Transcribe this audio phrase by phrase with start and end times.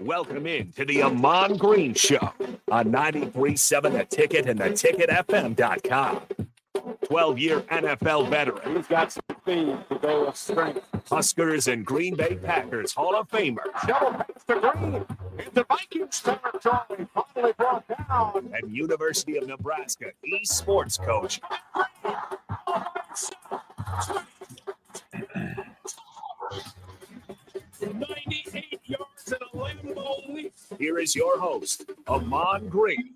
[0.00, 2.32] Welcome in to the Ahman Green Show
[2.70, 6.22] on 93.7 The Ticket and the theticketfm.com.
[7.04, 8.76] 12 year NFL veteran.
[8.76, 10.80] He's got some speed to go with strength.
[11.10, 13.64] Huskers and Green Bay Packers Hall of Famer.
[13.86, 15.04] Shovel pass to Green
[15.38, 17.06] into Vikings territory.
[17.34, 18.50] Finally brought down.
[18.54, 21.40] And University of Nebraska esports coach.
[27.80, 28.39] 98
[30.78, 33.14] Here is your host, Ahman Green.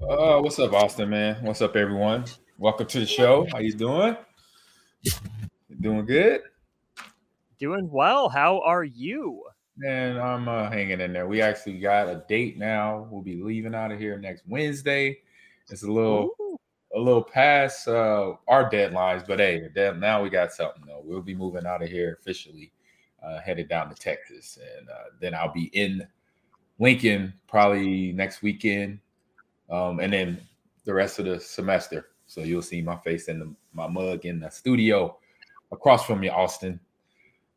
[0.00, 1.36] Uh, what's up, Austin, man?
[1.42, 2.24] What's up, everyone?
[2.58, 3.46] Welcome to the show.
[3.52, 4.16] How you doing?
[5.80, 6.40] doing good?
[7.58, 8.28] Doing well.
[8.28, 9.44] How are you?
[9.76, 11.26] Man, I'm uh, hanging in there.
[11.26, 13.06] We actually got a date now.
[13.10, 15.18] We'll be leaving out of here next Wednesday.
[15.68, 16.58] It's a little Ooh.
[16.94, 19.68] a little past uh, our deadlines, but hey,
[19.98, 21.02] now we got something though.
[21.04, 22.72] We'll be moving out of here officially,
[23.24, 26.06] uh, headed down to Texas, and uh, then I'll be in
[26.78, 28.98] Lincoln probably next weekend,
[29.70, 30.40] um, and then
[30.84, 32.08] the rest of the semester.
[32.26, 35.16] So you'll see my face in the, my mug in the studio
[35.72, 36.80] across from you, Austin.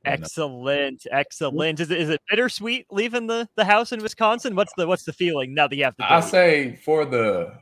[0.05, 1.79] Uh, Excellent, excellent.
[1.79, 4.55] Is it is it bittersweet leaving the, the house in Wisconsin?
[4.55, 6.11] What's the what's the feeling now that you have to?
[6.11, 7.53] I say for the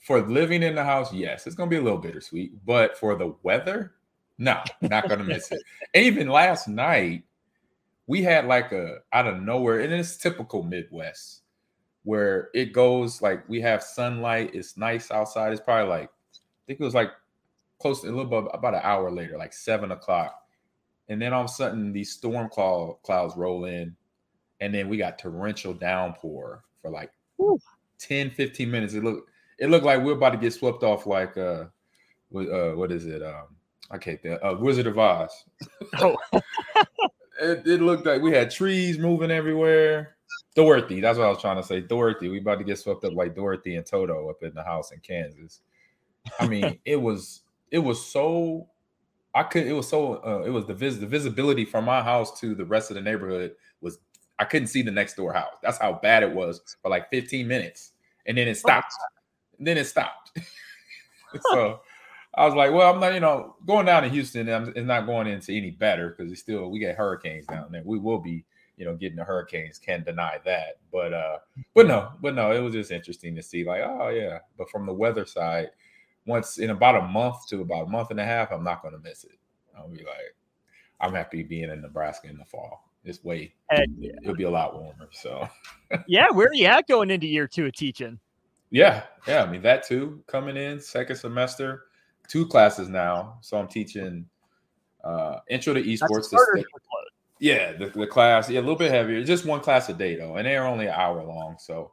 [0.00, 2.64] for living in the house, yes, it's gonna be a little bittersweet.
[2.66, 3.94] But for the weather,
[4.38, 5.60] no, not gonna miss it.
[5.94, 7.24] And even last night,
[8.08, 11.42] we had like a out of nowhere, and it's typical Midwest
[12.04, 15.52] where it goes like we have sunlight, it's nice outside.
[15.52, 17.10] It's probably like I think it was like
[17.78, 20.34] close to a little bit about an hour later, like seven o'clock.
[21.10, 23.94] And then all of a sudden these storm cloud, clouds roll in,
[24.60, 27.60] and then we got torrential downpour for like Whew.
[27.98, 28.94] 10, 15 minutes.
[28.94, 31.66] It looked it looked like we're about to get swept off like uh
[32.34, 33.22] uh what is it?
[33.22, 33.56] Um
[33.90, 35.44] I can't think uh Wizard of Oz.
[36.00, 36.16] Oh.
[37.40, 40.16] it, it looked like we had trees moving everywhere.
[40.54, 41.80] Dorothy, that's what I was trying to say.
[41.80, 44.92] Dorothy, we about to get swept up like Dorothy and Toto up in the house
[44.92, 45.60] in Kansas.
[46.40, 48.68] I mean, it was it was so
[49.34, 52.38] I could it was so uh, it was the vis the visibility from my house
[52.40, 53.98] to the rest of the neighborhood was
[54.38, 55.54] I couldn't see the next door house.
[55.62, 57.92] That's how bad it was for like 15 minutes.
[58.26, 58.92] And then it stopped.
[59.58, 60.38] then it stopped.
[61.52, 61.80] so
[62.38, 65.06] I was like, well, I'm not, you know, going down to Houston I'm, it's not
[65.06, 67.82] going into any better because it's still we get hurricanes down there.
[67.84, 68.44] We will be,
[68.76, 70.78] you know, getting the hurricanes, can't deny that.
[70.92, 71.38] But uh,
[71.74, 74.38] but no, but no, it was just interesting to see, like, oh yeah.
[74.56, 75.70] But from the weather side,
[76.26, 78.98] once in about a month to about a month and a half, I'm not gonna
[78.98, 79.38] miss it.
[79.76, 80.36] I'll be like,
[81.00, 82.84] I'm happy being in Nebraska in the fall.
[83.02, 84.12] It's way, Heck yeah.
[84.22, 85.08] it'll be a lot warmer.
[85.10, 85.48] So
[86.06, 88.20] yeah, where are you at going into year two of teaching?
[88.70, 89.42] yeah, yeah.
[89.42, 90.22] I mean that too.
[90.28, 91.86] Coming in second semester,
[92.28, 93.38] two classes now.
[93.40, 94.26] So I'm teaching
[95.02, 96.32] uh intro to esports.
[97.40, 99.24] yeah, the, the class, yeah, a little bit heavier.
[99.24, 101.56] Just one class a day though, and they're only an hour long.
[101.58, 101.92] So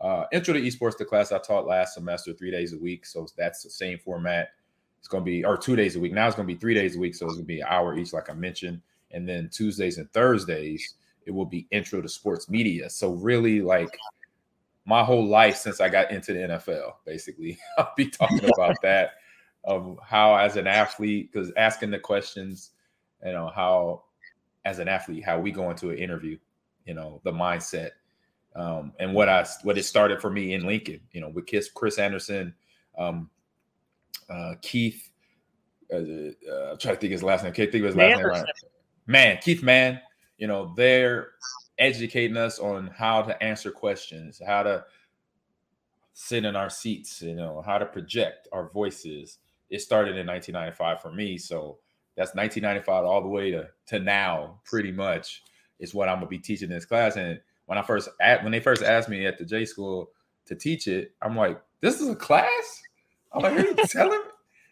[0.00, 3.06] uh intro to esports, the class I taught last semester, three days a week.
[3.06, 4.50] So that's the same format.
[4.98, 6.12] It's gonna be or two days a week.
[6.12, 8.12] Now it's gonna be three days a week, so it's gonna be an hour each,
[8.12, 8.82] like I mentioned.
[9.12, 10.94] And then Tuesdays and Thursdays,
[11.26, 12.90] it will be intro to sports media.
[12.90, 13.96] So really like
[14.84, 17.58] my whole life since I got into the NFL, basically.
[17.78, 19.12] I'll be talking about that
[19.66, 22.70] of how as an athlete, because asking the questions,
[23.24, 24.04] you know, how
[24.64, 26.38] as an athlete, how we go into an interview,
[26.86, 27.90] you know, the mindset.
[28.54, 31.68] Um, and what I what it started for me in Lincoln, you know, with Chris,
[31.68, 32.54] Chris Anderson,
[32.96, 33.28] um,
[34.30, 35.10] uh, Keith,
[35.92, 37.52] uh, uh, I'm trying to think his last name.
[37.52, 38.26] Can't think of his last name.
[38.26, 38.44] Right.
[39.06, 40.00] Man, Keith man
[40.38, 41.30] you know, they're
[41.78, 44.84] educating us on how to answer questions, how to
[46.12, 49.38] sit in our seats, you know, how to project our voices.
[49.70, 51.78] It started in 1995 for me, so
[52.16, 55.42] that's 1995 all the way to to now, pretty much
[55.78, 57.16] is what I'm gonna be teaching this class.
[57.16, 60.10] And when I first at when they first asked me at the J school
[60.46, 62.82] to teach it, I'm like, this is a class.
[63.32, 64.24] I'm like, are you telling me?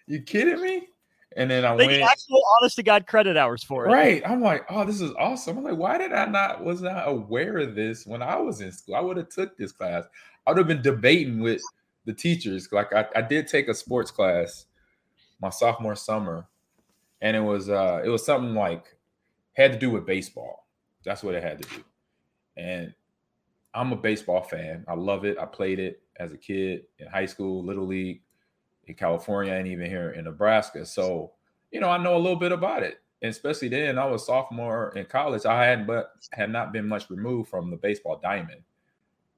[0.07, 0.89] You kidding me?
[1.37, 3.91] And then I They went actual honest to God credit hours for it.
[3.91, 4.23] Right.
[4.25, 5.59] I'm like, oh, this is awesome.
[5.59, 8.71] I'm like, why did I not was not aware of this when I was in
[8.71, 8.95] school?
[8.95, 10.05] I would have took this class.
[10.47, 11.61] I would have been debating with
[12.05, 12.69] the teachers.
[12.71, 14.67] Like I, I did take a sports class
[15.45, 16.49] my sophomore summer,
[17.21, 18.97] and it was uh it was something like
[19.53, 20.67] had to do with baseball.
[21.05, 21.85] That's what it had to do.
[22.57, 22.95] And
[23.75, 24.85] I'm a baseball fan.
[24.89, 25.37] I love it.
[25.39, 28.23] I played it as a kid in high school, little league
[28.87, 30.87] in California, and even here in Nebraska.
[30.87, 31.33] So,
[31.71, 33.01] you know, I know a little bit about it.
[33.21, 35.45] And especially then, I was sophomore in college.
[35.45, 38.63] I had but had not been much removed from the baseball diamond.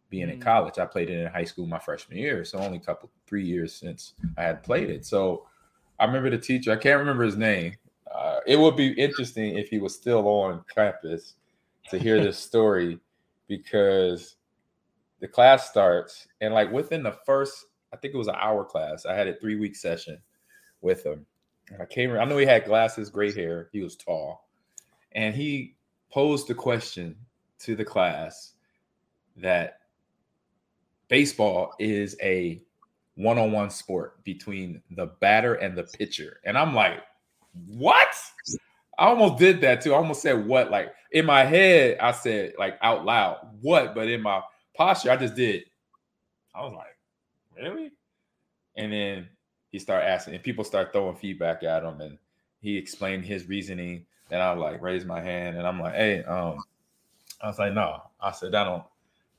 [0.08, 0.42] Being in Mm.
[0.42, 3.44] college, I played it in high school my freshman year, so only a couple three
[3.44, 5.04] years since I had played it.
[5.04, 5.48] So
[5.98, 6.72] I remember the teacher.
[6.72, 7.74] I can't remember his name.
[8.12, 11.34] Uh, it would be interesting if he was still on campus.
[11.90, 12.98] to hear this story
[13.48, 14.36] because
[15.20, 19.06] the class starts and like within the first, I think it was an hour class.
[19.06, 20.18] I had a three week session
[20.80, 21.24] with him.
[21.70, 22.12] And I came.
[22.12, 23.68] I know he had glasses, gray hair.
[23.72, 24.46] He was tall,
[25.12, 25.74] and he
[26.12, 27.16] posed the question
[27.60, 28.52] to the class
[29.36, 29.80] that
[31.08, 32.62] baseball is a
[33.16, 36.40] one-on-one sport between the batter and the pitcher.
[36.44, 37.02] And I'm like,
[37.66, 38.08] what?
[38.98, 39.92] I almost did that too.
[39.92, 40.70] I almost said what?
[40.70, 43.94] Like in my head, I said like out loud, what?
[43.94, 44.42] But in my
[44.74, 45.64] posture, I just did.
[46.54, 46.96] I was like,
[47.56, 47.92] really?
[48.76, 49.28] And then
[49.70, 52.18] he started asking, and people start throwing feedback at him, and
[52.60, 54.06] he explained his reasoning.
[54.30, 56.58] And I like raised my hand, and I'm like, hey, um,
[57.42, 58.02] I was like, no.
[58.20, 58.82] I said, I don't.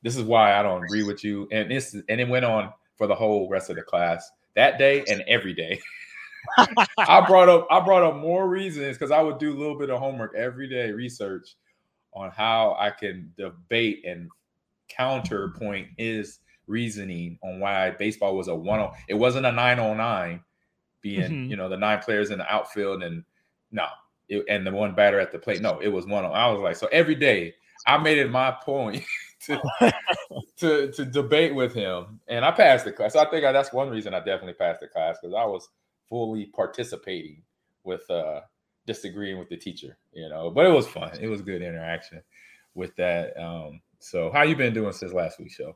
[0.01, 1.47] This is why I don't agree with you.
[1.51, 5.03] And this, and it went on for the whole rest of the class that day
[5.07, 5.79] and every day.
[6.97, 9.89] I brought up I brought up more reasons because I would do a little bit
[9.89, 11.55] of homework every day, research
[12.13, 14.29] on how I can debate and
[14.89, 20.41] counterpoint his reasoning on why baseball was a one on it wasn't a 909
[21.01, 21.49] being mm-hmm.
[21.49, 23.23] you know the nine players in the outfield and
[23.71, 23.85] no
[24.27, 26.61] it, and the one batter at the plate no it was one on I was
[26.61, 27.53] like so every day
[27.85, 29.03] I made it my point
[29.45, 29.61] to,
[30.57, 33.13] to to debate with him, and I passed the class.
[33.13, 35.67] So I think I, that's one reason I definitely passed the class because I was
[36.09, 37.43] fully participating
[37.83, 38.41] with uh
[38.85, 40.49] disagreeing with the teacher, you know.
[40.49, 41.11] But it was fun.
[41.19, 42.21] It was good interaction
[42.73, 43.37] with that.
[43.39, 45.75] Um, so how you been doing since last week's show?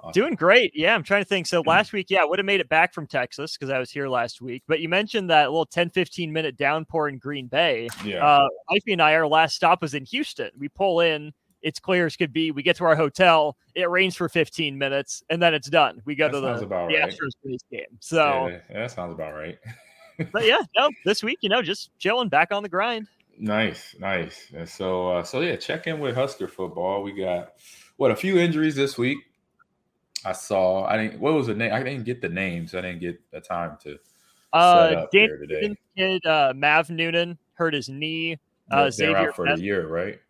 [0.00, 0.12] Awesome.
[0.12, 0.72] Doing great.
[0.76, 1.46] Yeah, I'm trying to think.
[1.48, 3.90] So last week, yeah, I would have made it back from Texas because I was
[3.90, 4.62] here last week.
[4.68, 7.88] But you mentioned that little 10, 15 minute downpour in Green Bay.
[8.04, 8.24] Yeah.
[8.24, 10.50] Uh, Ify and I, our last stop was in Houston.
[10.56, 11.32] We pull in
[11.62, 12.50] it's clear as could be.
[12.50, 16.02] We get to our hotel, it rains for 15 minutes, and then it's done.
[16.04, 17.10] We go that to the, the right.
[17.10, 17.86] Astros game.
[18.00, 19.58] So yeah, that sounds about right.
[20.32, 23.06] but yeah, no, this week, you know, just chilling back on the grind.
[23.38, 24.50] Nice, nice.
[24.54, 27.02] And so, uh, so yeah, check in with Husker football.
[27.02, 27.54] We got
[27.96, 29.18] what a few injuries this week.
[30.24, 30.84] I saw.
[30.84, 31.20] I didn't.
[31.20, 31.72] What was the name?
[31.72, 32.74] I didn't get the names.
[32.74, 33.98] I didn't get the time to.
[34.52, 38.38] Uh, Dan kid uh, Mav Noonan hurt his knee.
[38.70, 40.20] Uh, Xavier out for the year, right?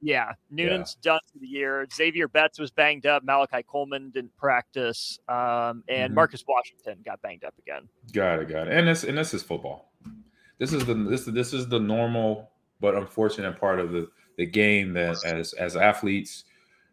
[0.00, 1.12] Yeah, Noonan's yeah.
[1.12, 1.86] done for the year.
[1.92, 3.24] Xavier Betts was banged up.
[3.24, 6.14] Malachi Coleman didn't practice, um, and mm-hmm.
[6.14, 7.88] Marcus Washington got banged up again.
[8.12, 8.74] Got it, got it.
[8.74, 9.92] And this and this is football.
[10.58, 12.50] This is the this this is the normal
[12.80, 16.44] but unfortunate part of the the game that as as athletes,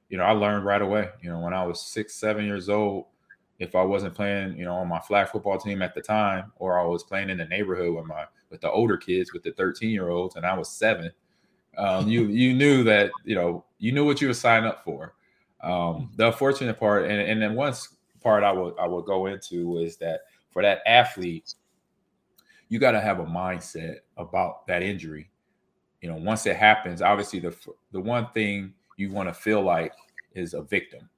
[0.10, 1.10] you know, I learned right away.
[1.22, 3.06] You know, when I was six, seven years old,
[3.60, 6.80] if I wasn't playing, you know, on my flag football team at the time, or
[6.80, 9.92] I was playing in the neighborhood with my with the older kids, with the 13
[9.92, 11.12] year olds, and I was seven
[11.78, 15.16] um, you you knew that you know you knew what you were signing up for.
[15.62, 17.74] Um, the unfortunate part, and, and then one
[18.22, 21.56] part I will I will go into is that for that athlete,
[22.70, 25.30] you got to have a mindset about that injury.
[26.02, 27.56] You know, once it happens, obviously the
[27.92, 29.94] the one thing you want to feel like
[30.34, 31.10] is a victim.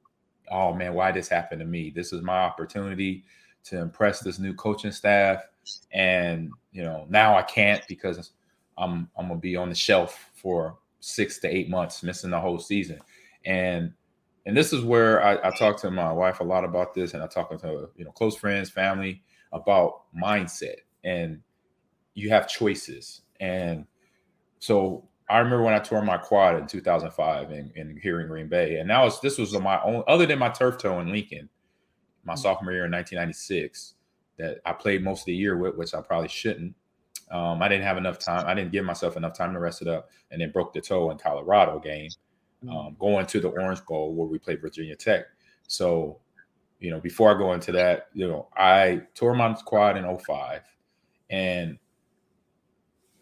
[0.50, 1.90] Oh man, why this happened to me?
[1.90, 3.26] This is my opportunity
[3.66, 5.44] to impress this new coaching staff,
[5.92, 8.32] and you know now I can't because
[8.78, 12.60] I'm I'm gonna be on the shelf for six to eight months, missing the whole
[12.60, 13.00] season.
[13.46, 13.94] And
[14.46, 17.22] and this is where I, I talk to my wife a lot about this, and
[17.22, 20.76] I talk to you know close friends, family about mindset.
[21.04, 21.42] And
[22.18, 23.22] you have choices.
[23.40, 23.86] And
[24.60, 28.48] so I remember when I tore my quad in 2005 in, in here in Green
[28.48, 31.50] Bay, and that was this was my own other than my turf toe in Lincoln,
[32.24, 32.42] my mm-hmm.
[32.42, 33.94] sophomore year in 1996,
[34.38, 36.74] that I played most of the year with, which I probably shouldn't.
[37.32, 38.46] Um, I didn't have enough time.
[38.48, 41.12] I didn't give myself enough time to rest it up, and then broke the toe
[41.12, 42.10] in Colorado game,
[42.64, 42.74] mm.
[42.74, 45.26] um, going to the Orange Bowl where we played Virginia Tech.
[45.68, 46.20] So,
[46.80, 50.62] you know, before I go into that, you know, I tore my quad in 05
[51.30, 51.78] and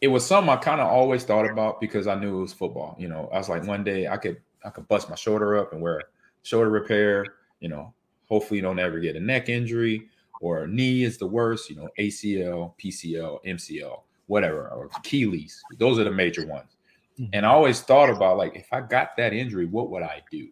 [0.01, 2.95] it was something I kind of always thought about because I knew it was football.
[2.99, 5.73] You know, I was like, one day I could I could bust my shoulder up
[5.73, 6.03] and wear a
[6.43, 7.25] shoulder repair.
[7.59, 7.93] You know,
[8.27, 10.09] hopefully you don't ever get a neck injury
[10.41, 15.63] or knee is the worst, you know, ACL, PCL, MCL, whatever, or Achilles.
[15.79, 16.77] Those are the major ones.
[17.19, 17.31] Mm-hmm.
[17.33, 20.49] And I always thought about like, if I got that injury, what would I do?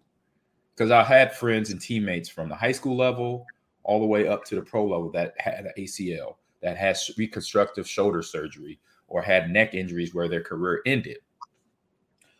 [0.75, 3.45] Because I had friends and teammates from the high school level
[3.83, 7.87] all the way up to the pro level that had an ACL, that had reconstructive
[7.87, 11.17] shoulder surgery, or had neck injuries where their career ended.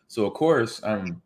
[0.08, 1.22] So of course, um,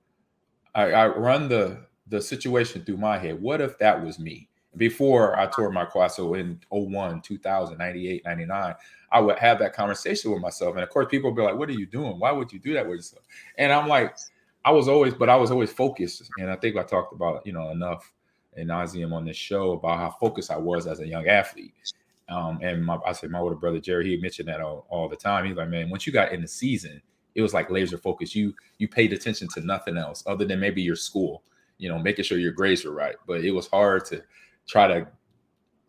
[0.74, 3.40] I, I run the the situation through my head.
[3.40, 4.48] What if that was me?
[4.78, 6.12] Before I tore my quad.
[6.12, 8.74] So in 01, 2000, 98, 99,
[9.10, 10.74] I would have that conversation with myself.
[10.74, 12.18] And of course, people would be like, What are you doing?
[12.18, 13.24] Why would you do that with yourself?
[13.58, 14.16] And I'm like,
[14.64, 16.30] I was always, but I was always focused.
[16.38, 18.12] And I think I talked about, you know, enough
[18.56, 21.74] in nauseum on this show about how focused I was as a young athlete.
[22.28, 25.16] Um, and my, I said, my older brother Jerry, he mentioned that all, all the
[25.16, 25.46] time.
[25.46, 27.00] He's like, man, once you got in the season,
[27.34, 28.34] it was like laser focus.
[28.34, 31.42] You you paid attention to nothing else other than maybe your school,
[31.78, 33.14] you know, making sure your grades were right.
[33.26, 34.22] But it was hard to
[34.68, 35.08] try to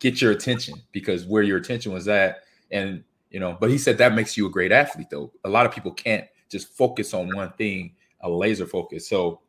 [0.00, 2.38] get your attention because where your attention was at,
[2.72, 5.30] and you know, but he said that makes you a great athlete though.
[5.44, 9.08] A lot of people can't just focus on one thing, a laser focus.
[9.08, 9.40] So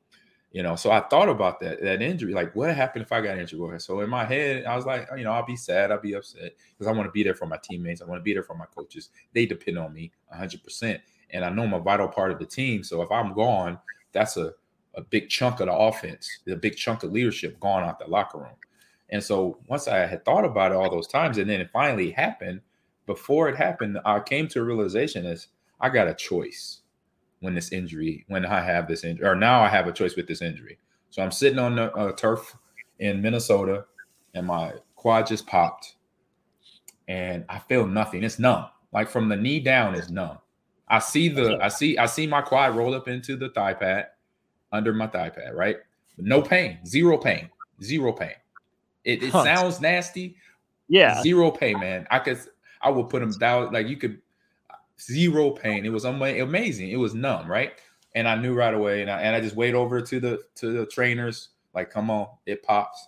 [0.51, 3.39] you know, so I thought about that that injury, like what happened if I got
[3.39, 3.81] injured?
[3.81, 6.53] So in my head, I was like, you know, I'll be sad, I'll be upset
[6.77, 8.55] because I want to be there for my teammates, I want to be there for
[8.55, 9.09] my coaches.
[9.33, 11.01] They depend on me 100, percent
[11.33, 12.83] and I know I'm a vital part of the team.
[12.83, 13.79] So if I'm gone,
[14.11, 14.53] that's a
[14.95, 18.39] a big chunk of the offense, a big chunk of leadership gone out the locker
[18.39, 18.55] room.
[19.11, 22.11] And so once I had thought about it all those times, and then it finally
[22.11, 22.61] happened,
[23.05, 25.47] before it happened, I came to a realization is
[25.81, 26.81] I got a choice
[27.41, 30.27] when this injury, when I have this injury, or now I have a choice with
[30.27, 30.77] this injury.
[31.09, 32.55] So I'm sitting on the uh, turf
[32.99, 33.85] in Minnesota,
[34.33, 35.95] and my quad just popped,
[37.07, 38.23] and I feel nothing.
[38.23, 38.67] It's numb.
[38.93, 40.37] Like from the knee down, is numb.
[40.87, 44.07] I see the, I see, I see my quad roll up into the thigh pad,
[44.71, 45.77] under my thigh pad, right?
[46.17, 47.49] No pain, zero pain,
[47.81, 48.35] zero pain.
[49.03, 50.35] It, it sounds nasty.
[50.87, 52.07] Yeah, zero pain, man.
[52.11, 52.39] I could,
[52.81, 53.71] I would put them down.
[53.71, 54.21] Like you could
[54.99, 55.85] zero pain.
[55.85, 56.89] It was amazing.
[56.89, 57.73] It was numb, right?
[58.13, 59.01] And I knew right away.
[59.01, 62.27] And I, and I just wait over to the to the trainers, like, come on,
[62.45, 63.07] it pops.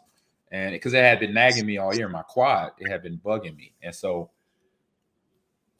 [0.51, 3.57] And because it had been nagging me all year, my quad, it had been bugging
[3.57, 3.73] me.
[3.81, 4.29] And so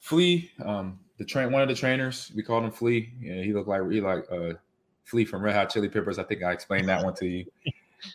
[0.00, 3.12] Flea, um, the train one of the trainers, we called him Flea.
[3.18, 4.54] You know, he looked like he like uh
[5.04, 6.18] Flea from Red Hot Chili Peppers.
[6.18, 7.44] I think I explained that one to you.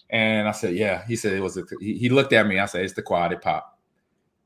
[0.10, 1.06] And I said, Yeah.
[1.06, 2.60] He said it was a he, looked at me.
[2.60, 3.80] I said, It's the quad, it popped.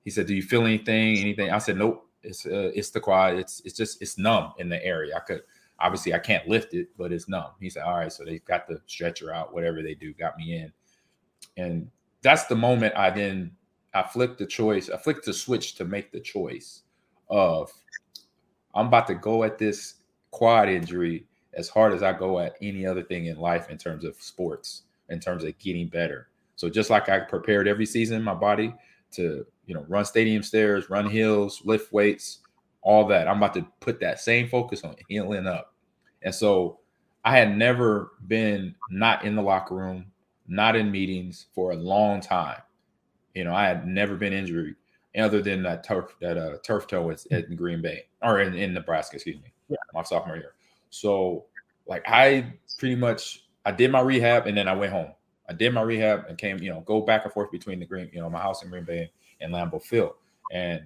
[0.04, 1.18] He said, Do you feel anything?
[1.18, 1.52] Anything?
[1.52, 2.08] I said, Nope.
[2.24, 3.36] It's uh, it's the quad.
[3.36, 5.14] It's it's just it's numb in the area.
[5.16, 5.42] I could
[5.80, 7.52] obviously I can't lift it, but it's numb.
[7.60, 10.56] He said, all right, so they got the stretcher out, whatever they do, got me
[10.56, 10.72] in,
[11.58, 11.90] and
[12.22, 13.52] that's the moment I then
[13.94, 14.90] I flipped the choice.
[14.90, 16.84] I flipped the switch to make the choice
[17.30, 17.72] of
[18.74, 19.96] I'm about to go at this
[20.32, 24.04] quad injury as hard as I go at any other thing in life in terms
[24.04, 24.84] of sports,
[25.14, 26.28] in terms of getting better.
[26.56, 28.74] So just like I prepared every season, my body
[29.12, 32.40] to you know run stadium stairs, run hills, lift weights,
[32.82, 33.28] all that.
[33.28, 35.74] I'm about to put that same focus on healing up.
[36.22, 36.80] And so
[37.24, 40.08] I had never been not in the locker room,
[40.48, 42.62] not in meetings for a long time.
[43.34, 44.76] You know, I had never been injured
[45.18, 48.74] other than that turf that uh, turf toe at, at Green Bay or in, in
[48.74, 49.78] Nebraska, excuse me, yeah.
[49.94, 50.54] my sophomore year.
[50.90, 51.46] So
[51.88, 55.12] like I pretty much I did my rehab and then I went home.
[55.50, 58.10] I did my rehab and came, you know, go back and forth between the Green,
[58.14, 60.14] you know, my house in Green Bay and Lambeau Field.
[60.52, 60.82] And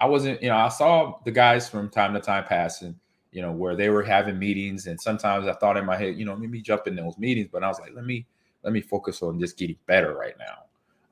[0.00, 2.98] I wasn't, you know, I saw the guys from time to time passing,
[3.32, 4.86] you know, where they were having meetings.
[4.86, 7.48] And sometimes I thought in my head, you know, let me jump in those meetings,
[7.52, 8.26] but I was like, let me,
[8.62, 10.64] let me focus on just getting better right now.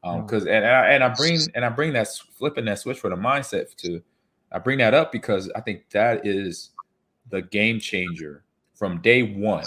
[0.03, 2.99] Um, because and, and I, and I bring and I bring that flipping that switch
[2.99, 4.03] for the mindset to
[4.51, 6.71] I bring that up because I think that is
[7.29, 9.67] the game changer from day one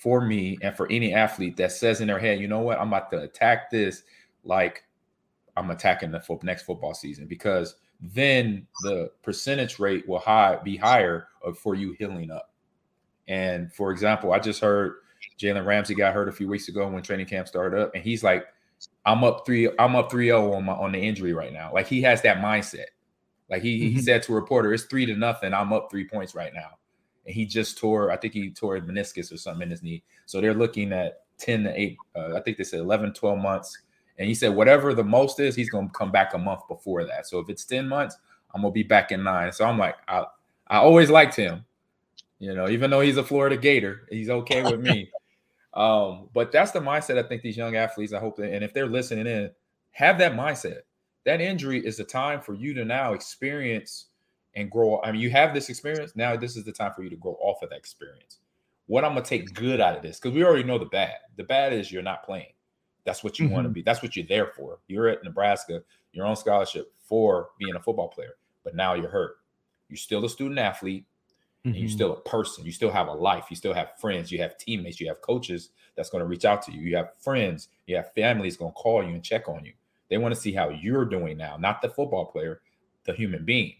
[0.00, 2.88] for me and for any athlete that says in their head, you know what, I'm
[2.88, 4.02] about to attack this
[4.44, 4.82] like
[5.56, 10.76] I'm attacking the fo- next football season because then the percentage rate will high, be
[10.76, 12.54] higher for you healing up.
[13.28, 14.94] And for example, I just heard
[15.38, 18.24] Jalen Ramsey got hurt a few weeks ago when training camp started up, and he's
[18.24, 18.46] like,
[19.04, 22.00] "I'm up three, I'm up 3-0 on my on the injury right now." Like he
[22.02, 22.86] has that mindset.
[23.50, 23.96] Like he mm-hmm.
[23.96, 25.52] he said to a reporter, "It's three to nothing.
[25.52, 26.78] I'm up three points right now."
[27.30, 30.02] And he just tore, I think he tore a meniscus or something in his knee.
[30.26, 33.78] So they're looking at 10 to 8, uh, I think they said 11, 12 months.
[34.18, 37.04] And he said, whatever the most is, he's going to come back a month before
[37.04, 37.28] that.
[37.28, 38.16] So if it's 10 months,
[38.52, 39.52] I'm going to be back in nine.
[39.52, 40.24] So I'm like, I,
[40.66, 41.64] I always liked him,
[42.40, 45.08] you know, even though he's a Florida Gator, he's okay with me.
[45.74, 48.74] um, but that's the mindset I think these young athletes, I hope, that, and if
[48.74, 49.50] they're listening in,
[49.92, 50.80] have that mindset.
[51.26, 54.06] That injury is the time for you to now experience
[54.54, 55.00] and grow.
[55.02, 56.16] I mean, you have this experience.
[56.16, 58.38] Now, this is the time for you to grow off of that experience.
[58.86, 61.14] What I'm gonna take good out of this, because we already know the bad.
[61.36, 62.52] The bad is you're not playing.
[63.04, 63.54] That's what you mm-hmm.
[63.54, 63.82] want to be.
[63.82, 64.78] That's what you're there for.
[64.88, 69.36] You're at Nebraska, you're on scholarship for being a football player, but now you're hurt.
[69.88, 71.68] You're still a student athlete, mm-hmm.
[71.68, 71.94] and you're mm-hmm.
[71.94, 72.64] still a person.
[72.64, 73.46] You still have a life.
[73.50, 74.30] You still have friends.
[74.30, 75.00] You have teammates.
[75.00, 76.80] You have coaches that's going to reach out to you.
[76.80, 77.68] You have friends.
[77.86, 79.72] You have families going to call you and check on you.
[80.08, 82.60] They want to see how you're doing now, not the football player,
[83.04, 83.74] the human being.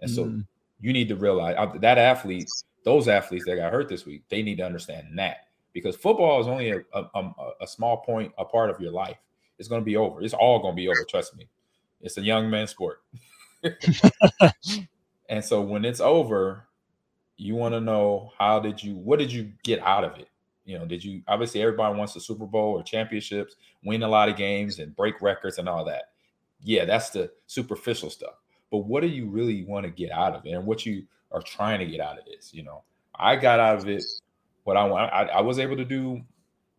[0.00, 0.46] And so mm.
[0.80, 2.48] you need to realize that athlete,
[2.84, 6.46] those athletes that got hurt this week, they need to understand that because football is
[6.46, 9.18] only a, a, a small point, a part of your life.
[9.58, 10.22] It's going to be over.
[10.22, 11.04] It's all going to be over.
[11.08, 11.48] Trust me.
[12.00, 13.02] It's a young man sport.
[15.28, 16.68] and so when it's over,
[17.36, 20.28] you want to know how did you, what did you get out of it?
[20.64, 24.28] You know, did you obviously everybody wants the Super Bowl or championships, win a lot
[24.28, 26.10] of games and break records and all that.
[26.62, 28.34] Yeah, that's the superficial stuff
[28.70, 31.42] but what do you really want to get out of it and what you are
[31.42, 32.52] trying to get out of this.
[32.52, 32.82] You know,
[33.14, 34.04] I got out of it
[34.64, 35.12] what I want.
[35.12, 36.22] I, I was able to do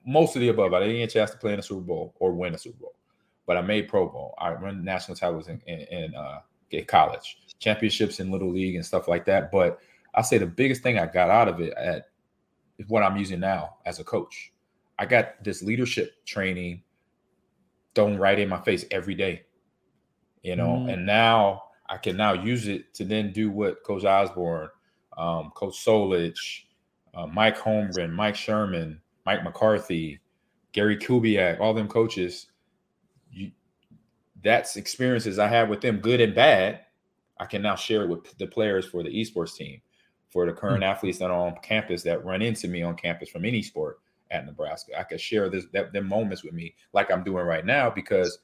[0.06, 0.74] most of the above.
[0.74, 2.80] I didn't get a chance to play in a Super Bowl or win a Super
[2.80, 2.96] Bowl,
[3.46, 4.36] but I made Pro Bowl.
[4.40, 6.40] I won national titles in, in, in uh,
[6.88, 9.52] college, championships in Little League and stuff like that.
[9.52, 9.80] But
[10.16, 12.10] I say the biggest thing I got out of it at
[12.78, 14.52] is what I'm using now as a coach.
[15.00, 16.82] I got this leadership training
[17.94, 19.44] thrown right in my face every day,
[20.42, 20.94] you know, mm.
[20.94, 24.70] and now I can now use it to then do what Coach Osborne,
[25.18, 26.64] um, Coach Solich,
[27.16, 30.20] uh, Mike Holmgren, Mike Sherman, Mike McCarthy,
[30.74, 32.48] Gary Kubiak, all them coaches.
[33.32, 33.52] You,
[34.44, 36.82] that's experiences I have with them, good and bad.
[37.40, 39.82] I can now share it with the players for the esports team,
[40.30, 40.92] for the current mm-hmm.
[40.92, 44.00] athletes that are on campus that run into me on campus from any sport
[44.32, 45.00] at Nebraska.
[45.00, 48.40] I can share this that them moments with me like I'm doing right now because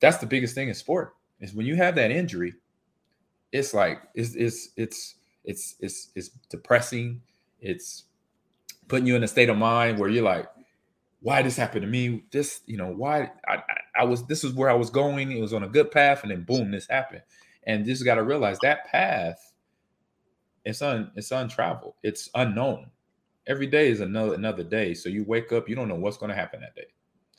[0.00, 2.54] that's the biggest thing in sport is when you have that injury,
[3.56, 7.22] it's like it's it's it's it's it's, it's depressing.
[7.60, 8.04] It's
[8.88, 10.46] putting you in a state of mind where you're like,
[11.20, 12.24] why this happened to me?
[12.30, 13.62] This, you know, why I, I,
[14.00, 15.32] I was this is where I was going.
[15.32, 17.22] It was on a good path, and then boom, this happened.
[17.64, 19.52] And just got to realize that path,
[20.64, 21.94] it's un it's untraveled.
[22.02, 22.90] It's unknown.
[23.46, 24.92] Every day is another another day.
[24.92, 26.88] So you wake up, you don't know what's going to happen that day.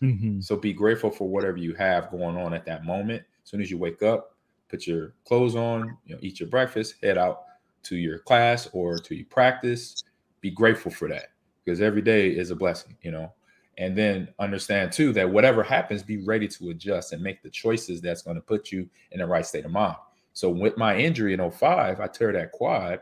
[0.02, 0.42] Mm-hmm.
[0.42, 3.24] So be grateful for whatever you have going on at that moment.
[3.44, 4.37] As soon as you wake up,
[4.70, 7.44] put your clothes on, you know, eat your breakfast, head out
[7.84, 10.04] to your class or to your practice.
[10.42, 11.30] Be grateful for that
[11.64, 13.34] because every day is a blessing, you know.
[13.80, 18.02] And then understand too that whatever happens, be ready to adjust and make the choices
[18.02, 19.98] that's going to put you in the right state of mind.
[20.34, 23.02] So with my injury in 05, I tear that quad,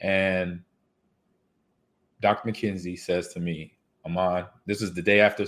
[0.00, 0.62] and
[2.20, 2.50] Dr.
[2.50, 5.44] McKenzie says to me, Ahman, this is the day after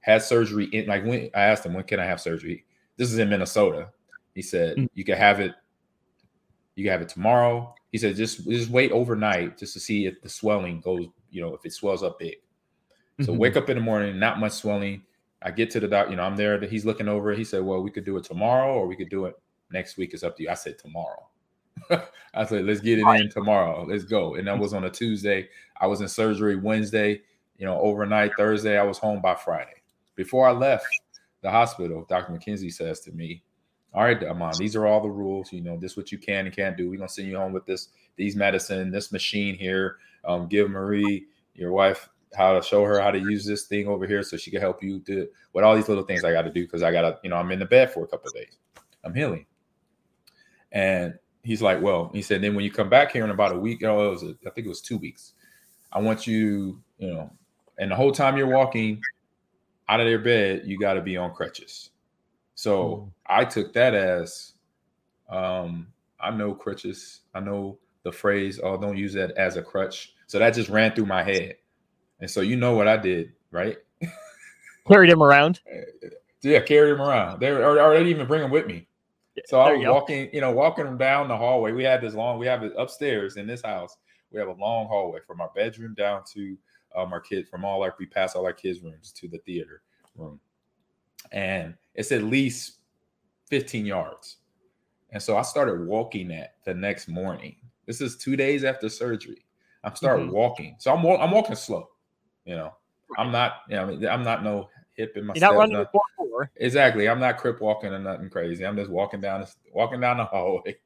[0.00, 2.64] had surgery in like when I asked him when can I have surgery?
[2.96, 3.90] This is in Minnesota.
[4.34, 4.86] He said, mm-hmm.
[4.94, 5.54] you can have it,
[6.74, 7.74] you can have it tomorrow.
[7.92, 11.54] He said, just just wait overnight just to see if the swelling goes you know,
[11.54, 12.36] if it swells up big.
[13.20, 13.38] So mm-hmm.
[13.38, 15.02] wake up in the morning, not much swelling.
[15.42, 16.58] I get to the doctor, you know, I'm there.
[16.60, 17.38] He's looking over it.
[17.38, 19.34] He said, Well, we could do it tomorrow or we could do it
[19.70, 20.14] next week.
[20.14, 20.48] It's up to you.
[20.48, 21.28] I said, Tomorrow.
[22.34, 23.84] I said, Let's get it in tomorrow.
[23.84, 24.36] Let's go.
[24.36, 25.48] And that was on a Tuesday.
[25.78, 27.20] I was in surgery Wednesday,
[27.58, 28.32] you know, overnight.
[28.38, 29.82] Thursday, I was home by Friday.
[30.14, 30.86] Before I left
[31.42, 32.32] the hospital, Dr.
[32.32, 33.42] McKenzie says to me,
[33.94, 35.52] All right, Ahman, these are all the rules.
[35.52, 36.90] You know, this is what you can and can't do.
[36.90, 41.26] We're gonna send you home with this, these medicine, this machine here um, give Marie,
[41.54, 44.50] your wife, how to show her how to use this thing over here so she
[44.50, 46.90] can help you do what all these little things I got to do because I
[46.90, 48.56] got to, you know, I'm in the bed for a couple of days.
[49.04, 49.46] I'm healing.
[50.72, 53.58] And he's like, well, he said, then when you come back here in about a
[53.58, 55.34] week, oh, it was, a, I think it was two weeks.
[55.92, 57.30] I want you, you know,
[57.78, 59.00] and the whole time you're walking
[59.88, 61.90] out of their bed, you got to be on crutches.
[62.54, 63.12] So mm.
[63.26, 64.52] I took that as,
[65.28, 65.88] um,
[66.20, 67.20] I know crutches.
[67.34, 70.14] I know the phrase, oh, don't use that as a crutch.
[70.26, 71.56] So that just ran through my head.
[72.20, 73.76] And so you know what I did, right?
[74.86, 75.60] Carried him around.
[76.42, 77.40] yeah, carried him around.
[77.40, 78.86] They or, or they even bring him with me.
[79.46, 81.72] So I was walking, you know, walking down the hallway.
[81.72, 83.96] We had this long, we have it upstairs in this house.
[84.30, 86.56] We have a long hallway from our bedroom down to
[86.94, 89.82] um, our kids, from all our we pass all our kids' rooms to the theater
[90.16, 90.38] room.
[91.32, 92.78] And it's at least
[93.50, 94.38] 15 yards.
[95.10, 97.56] And so I started walking that the next morning.
[97.86, 99.44] This is two days after surgery.
[99.84, 100.34] I'm starting mm-hmm.
[100.34, 101.90] walking, so I'm I'm walking slow.
[102.46, 102.74] You know,
[103.18, 103.60] I'm not.
[103.68, 105.34] You know, I'm not no hip in my.
[105.34, 105.92] You're not running not,
[106.56, 107.08] Exactly.
[107.08, 108.64] I'm not crip walking or nothing crazy.
[108.64, 110.76] I'm just walking down walking down the hallway,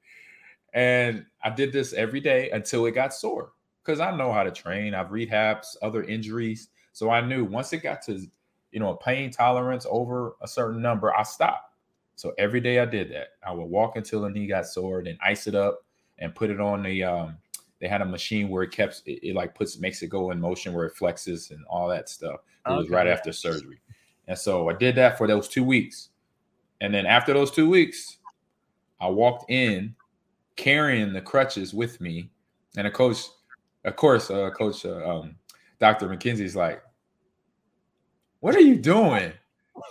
[0.75, 3.53] and I did this every day until it got sore
[3.85, 4.94] because I know how to train.
[4.94, 8.27] I've rehabs other injuries, so I knew once it got to
[8.73, 11.75] you know a pain tolerance over a certain number, I stopped.
[12.17, 13.29] So every day I did that.
[13.47, 15.85] I would walk until the knee got sore, then ice it up,
[16.19, 17.39] and put it on the um
[17.81, 20.41] they had a machine where it kept it, it, like puts makes it go in
[20.41, 22.41] motion where it flexes and all that stuff.
[22.67, 22.77] It okay.
[22.77, 23.81] was right after surgery.
[24.27, 26.11] And so I did that for those two weeks.
[26.81, 28.19] And then after those two weeks,
[29.01, 29.95] I walked in
[30.57, 32.31] carrying the crutches with me.
[32.77, 33.19] And a coach,
[33.85, 35.37] of course, uh, coach uh, um,
[35.79, 36.09] Dr.
[36.09, 36.83] McKenzie's like,
[38.40, 39.33] What are you doing?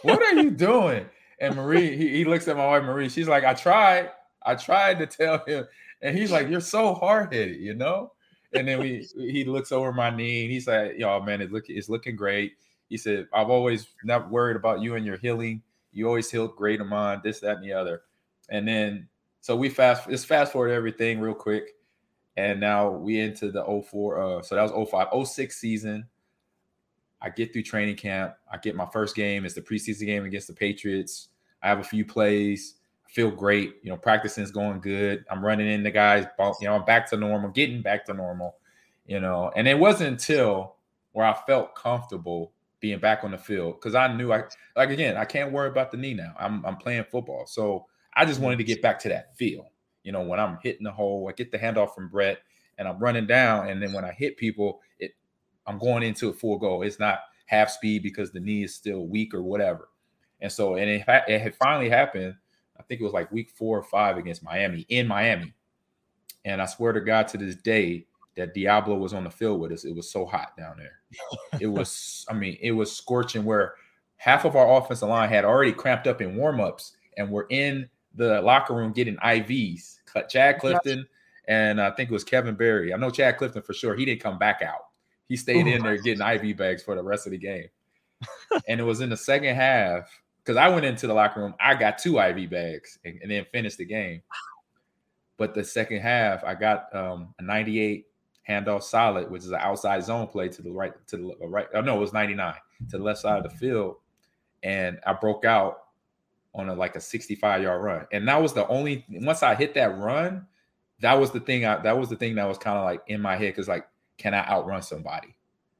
[0.03, 1.05] What are you doing?
[1.39, 3.09] And Marie, he, he looks at my wife, Marie.
[3.09, 4.11] She's like, I tried.
[4.43, 5.65] I tried to tell him
[6.01, 8.13] and he's like, "You're so hard headed," you know.
[8.53, 11.65] And then we he looks over my knee and he's like, "Y'all, man, it look
[11.69, 12.53] it's looking great."
[12.89, 15.61] He said, "I've always not worried about you and your healing.
[15.91, 17.21] You always healed great, Ahman.
[17.23, 18.03] This, that, and the other."
[18.49, 19.07] And then
[19.41, 21.73] so we fast let's fast forward everything real quick.
[22.37, 26.05] And now we into the 04, uh, so that was 05, 06 season.
[27.21, 28.33] I get through training camp.
[28.51, 29.45] I get my first game.
[29.45, 31.29] It's the preseason game against the Patriots.
[31.63, 32.75] I have a few plays.
[33.05, 33.75] I feel great.
[33.81, 35.25] You know, practicing is going good.
[35.29, 36.25] I'm running into guys.
[36.39, 38.55] You know, I'm back to normal, getting back to normal.
[39.05, 40.75] You know, and it wasn't until
[41.13, 44.43] where I felt comfortable being back on the field because I knew I
[44.75, 46.33] like again I can't worry about the knee now.
[46.39, 49.65] I'm I'm playing football, so I just wanted to get back to that feel.
[50.03, 52.39] You know, when I'm hitting the hole, I get the handoff from Brett,
[52.77, 55.13] and I'm running down, and then when I hit people, it
[55.67, 56.83] I'm going into a full goal.
[56.83, 59.89] It's not half speed because the knee is still weak or whatever.
[60.41, 62.35] And so, and it, it had finally happened.
[62.79, 65.53] I think it was like week four or five against Miami in Miami.
[66.45, 69.71] And I swear to God, to this day, that Diablo was on the field with
[69.71, 69.83] us.
[69.83, 70.99] It was so hot down there.
[71.59, 73.73] it was, I mean, it was scorching where
[74.17, 78.41] half of our offensive line had already cramped up in warmups and were in the
[78.41, 79.95] locker room getting IVs.
[80.29, 81.07] Chad Clifton
[81.47, 82.93] and I think it was Kevin Barry.
[82.93, 83.95] I know Chad Clifton for sure.
[83.95, 84.86] He didn't come back out.
[85.27, 87.67] He stayed in there getting IV bags for the rest of the game.
[88.67, 90.09] and it was in the second half
[90.43, 91.55] because I went into the locker room.
[91.59, 94.21] I got two IV bags and, and then finished the game.
[95.37, 98.07] But the second half, I got um, a 98
[98.49, 101.67] handoff solid, which is an outside zone play to the right, to the right.
[101.75, 102.55] Oh, no, it was 99
[102.89, 103.97] to the left side of the field.
[104.63, 105.83] And I broke out
[106.55, 108.07] on a like a 65 yard run.
[108.11, 110.47] And that was the only once I hit that run,
[111.01, 113.21] that was the thing I that was the thing that was kind of like in
[113.21, 115.35] my head because like, can I outrun somebody?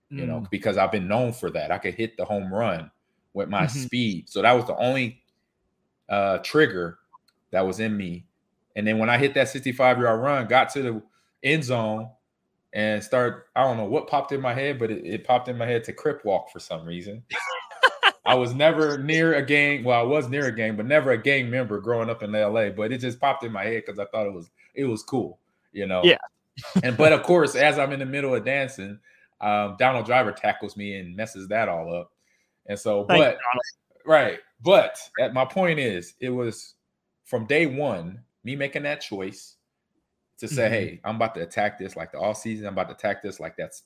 [0.09, 0.27] You mm.
[0.27, 1.71] know, because I've been known for that.
[1.71, 2.91] I could hit the home run
[3.33, 3.79] with my mm-hmm.
[3.79, 4.29] speed.
[4.29, 5.21] So that was the only
[6.09, 6.99] uh trigger
[7.51, 8.25] that was in me.
[8.75, 11.01] And then when I hit that 65 yard run, got to the
[11.43, 12.09] end zone,
[12.73, 13.47] and start.
[13.55, 15.83] I don't know what popped in my head, but it, it popped in my head
[15.85, 17.23] to crip walk for some reason.
[18.25, 19.83] I was never near a gang.
[19.83, 22.69] Well, I was near a gang, but never a gang member growing up in LA.
[22.69, 25.39] But it just popped in my head because I thought it was it was cool,
[25.71, 26.01] you know.
[26.03, 26.17] Yeah.
[26.83, 28.99] And but of course, as I'm in the middle of dancing,
[29.41, 32.11] um, Donald Driver tackles me and messes that all up.
[32.67, 36.75] And so, Thank but you, right, but at my point is, it was
[37.25, 39.55] from day one me making that choice
[40.39, 40.73] to say, mm-hmm.
[40.73, 42.67] hey, I'm about to attack this like the all season.
[42.67, 43.83] I'm about to attack this like that's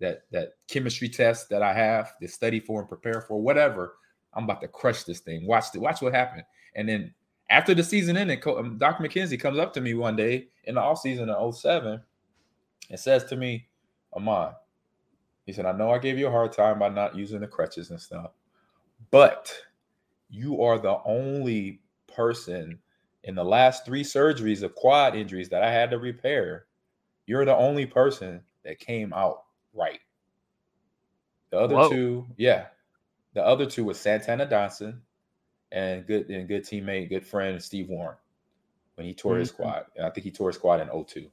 [0.00, 3.94] that that chemistry test that I have to study for and prepare for, whatever.
[4.34, 5.46] I'm about to crush this thing.
[5.46, 6.44] Watch the watch what happened.
[6.74, 7.14] And then
[7.50, 9.04] after the season ended, um, Dr.
[9.04, 12.00] McKenzie comes up to me one day in the off season of 07
[12.90, 13.66] and says to me,
[14.12, 14.52] Ahman,
[15.46, 17.90] he said, I know I gave you a hard time by not using the crutches
[17.90, 18.30] and stuff,
[19.10, 19.52] but
[20.30, 21.80] you are the only
[22.14, 22.78] person
[23.24, 26.66] in the last three surgeries of quad injuries that I had to repair,
[27.26, 30.00] you're the only person that came out right.
[31.50, 31.88] The other Whoa.
[31.88, 32.66] two, yeah.
[33.32, 35.00] The other two was Santana Johnson
[35.72, 38.16] and good and good teammate, good friend Steve Warren
[38.94, 39.40] when he tore mm-hmm.
[39.40, 39.86] his quad.
[39.96, 41.28] And I think he tore his quad in 02.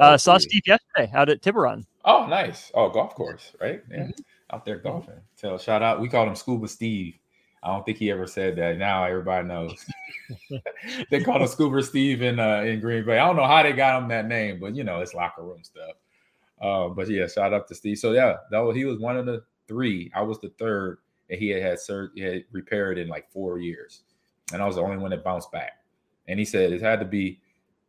[0.00, 1.86] Uh, saw Steve yesterday out at Tiburon.
[2.04, 2.70] Oh, nice.
[2.74, 3.82] Oh, golf course, right?
[3.90, 3.98] Yeah.
[3.98, 4.20] Mm-hmm.
[4.52, 5.20] Out there golfing.
[5.36, 6.00] So shout out.
[6.00, 7.18] We called him Scuba Steve.
[7.62, 8.76] I don't think he ever said that.
[8.76, 9.84] Now everybody knows.
[11.10, 13.18] they call him Scuba Steve in uh, in Green Bay.
[13.18, 15.64] I don't know how they got him that name, but you know it's locker room
[15.64, 15.96] stuff.
[16.60, 17.98] Uh, but yeah, shout out to Steve.
[17.98, 20.12] So yeah, that was, he was one of the three.
[20.14, 20.98] I was the third,
[21.30, 24.02] and he had had, sur- he had repaired in like four years,
[24.52, 25.78] and I was the only one that bounced back.
[26.28, 27.40] And he said it had to be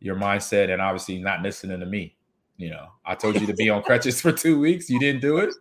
[0.06, 2.16] your mindset, and obviously not listening to me.
[2.58, 4.90] You know, I told you to be on crutches for two weeks.
[4.90, 5.54] You didn't do it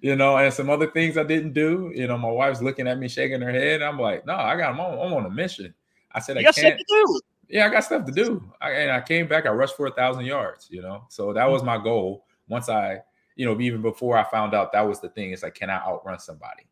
[0.00, 1.92] you know, and some other things I didn't do.
[1.94, 3.82] You know, my wife's looking at me, shaking her head.
[3.82, 5.74] I'm like, no, I got, I'm on, I'm on a mission.
[6.12, 6.80] I said, you I can't.
[6.88, 7.20] do.
[7.48, 8.42] Yeah, I got stuff to do.
[8.60, 11.04] I, and I came back, I rushed for a thousand yards, you know.
[11.08, 12.24] So that was my goal.
[12.48, 12.98] Once I,
[13.36, 15.76] you know, even before I found out that was the thing, it's like, can I
[15.76, 16.64] outrun somebody?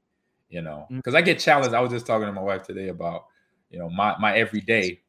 [0.48, 1.18] You know, because mm.
[1.18, 1.74] I get challenged.
[1.74, 3.26] I was just talking to my wife today about,
[3.70, 5.00] you know, my my everyday.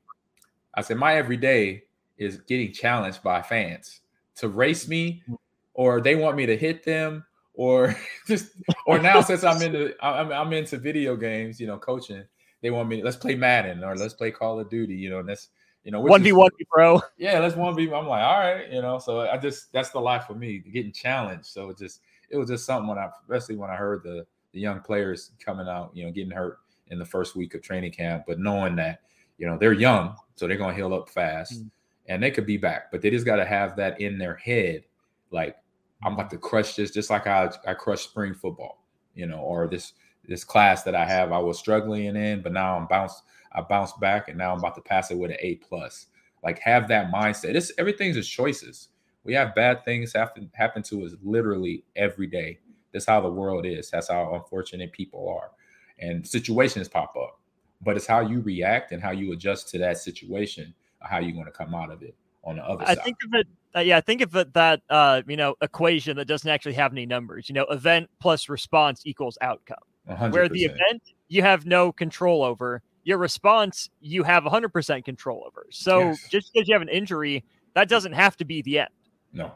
[0.74, 1.84] I said my everyday
[2.18, 4.02] is getting challenged by fans
[4.36, 5.38] to race me, mm.
[5.74, 7.96] or they want me to hit them, or
[8.28, 8.52] just
[8.86, 12.24] or now since I'm into I'm, I'm into video games, you know, coaching.
[12.62, 15.30] They want me let's play Madden or let's play Call of Duty, you know, and
[15.30, 15.50] that's
[15.84, 17.02] you know one v one bro.
[17.18, 17.84] Yeah, let's one v.
[17.84, 19.00] I'm like, all right, you know.
[19.00, 21.46] So I just that's the life for me, getting challenged.
[21.46, 24.60] So it just it was just something when I especially when I heard the the
[24.60, 28.24] young players coming out, you know, getting hurt in the first week of training camp,
[28.28, 29.02] but knowing that
[29.38, 31.68] you know they're young, so they're gonna heal up fast, mm-hmm.
[32.08, 34.84] And they could be back, but they just got to have that in their head,
[35.32, 35.58] like
[36.04, 38.84] I'm about to crush this, just like I I crushed spring football,
[39.16, 39.94] you know, or this
[40.28, 44.00] this class that I have I was struggling in, but now I'm bounced I bounced
[44.00, 46.08] back and now I'm about to pass it with an A plus.
[46.44, 47.56] Like have that mindset.
[47.56, 48.90] It's everything's just choices.
[49.24, 52.60] We have bad things happen happen to us literally every day.
[52.94, 53.90] That's how the world is.
[53.90, 55.52] That's how unfortunate people are.
[56.00, 57.40] And situations pop up.
[57.82, 61.46] But it's how you react and how you adjust to that situation, how you're going
[61.46, 63.00] to come out of it on the other I side.
[63.00, 66.26] I think of it uh, yeah, think of it that uh, you know equation that
[66.26, 67.48] doesn't actually have any numbers.
[67.48, 69.78] You know, event plus response equals outcome.
[70.10, 70.32] 100%.
[70.32, 75.68] Where the event you have no control over, your response you have 100% control over.
[75.70, 76.28] So yes.
[76.30, 78.90] just because you have an injury, that doesn't have to be the end.
[79.34, 79.52] No.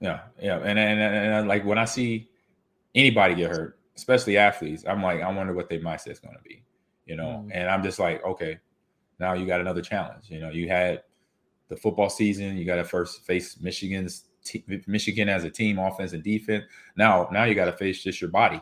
[0.00, 0.20] Yeah.
[0.40, 0.56] Yeah.
[0.56, 2.28] And, and, and, and like when I see
[2.94, 6.64] anybody get hurt, especially athletes, I'm like, I wonder what their mindset's going to be,
[7.06, 7.44] you know?
[7.46, 7.50] Mm.
[7.54, 8.58] And I'm just like, okay,
[9.20, 10.24] now you got another challenge.
[10.28, 11.02] You know, you had
[11.68, 14.24] the football season, you got to first face Michigan's
[14.86, 16.64] Michigan as a team, offense and defense.
[16.96, 18.60] Now, now you got to face just your body.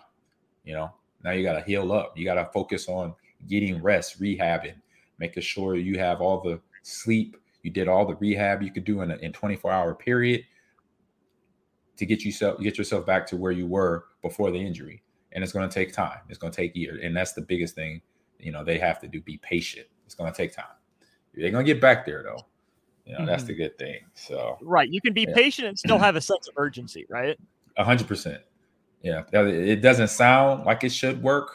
[0.65, 0.93] You know,
[1.25, 2.19] now you got to heal up.
[2.19, 3.15] You got to focus on
[3.47, 4.75] getting rest, rehabbing,
[5.19, 7.37] making sure you have all the sleep.
[7.63, 10.45] You did all the rehab you could do in a in 24 hour period
[11.97, 15.03] to get yourself get yourself back to where you were before the injury.
[15.33, 16.21] And it's going to take time.
[16.29, 18.01] It's going to take years, and that's the biggest thing.
[18.39, 19.21] You know, they have to do.
[19.21, 19.87] Be patient.
[20.09, 20.65] It's going to take time.
[21.35, 22.47] They're going to get back there though.
[23.05, 23.27] You know, mm-hmm.
[23.27, 24.01] that's the good thing.
[24.15, 25.35] So right, you can be yeah.
[25.35, 27.39] patient and still have a sense of urgency, right?
[27.77, 28.41] A hundred percent.
[29.03, 31.51] Yeah, it doesn't sound like it should work,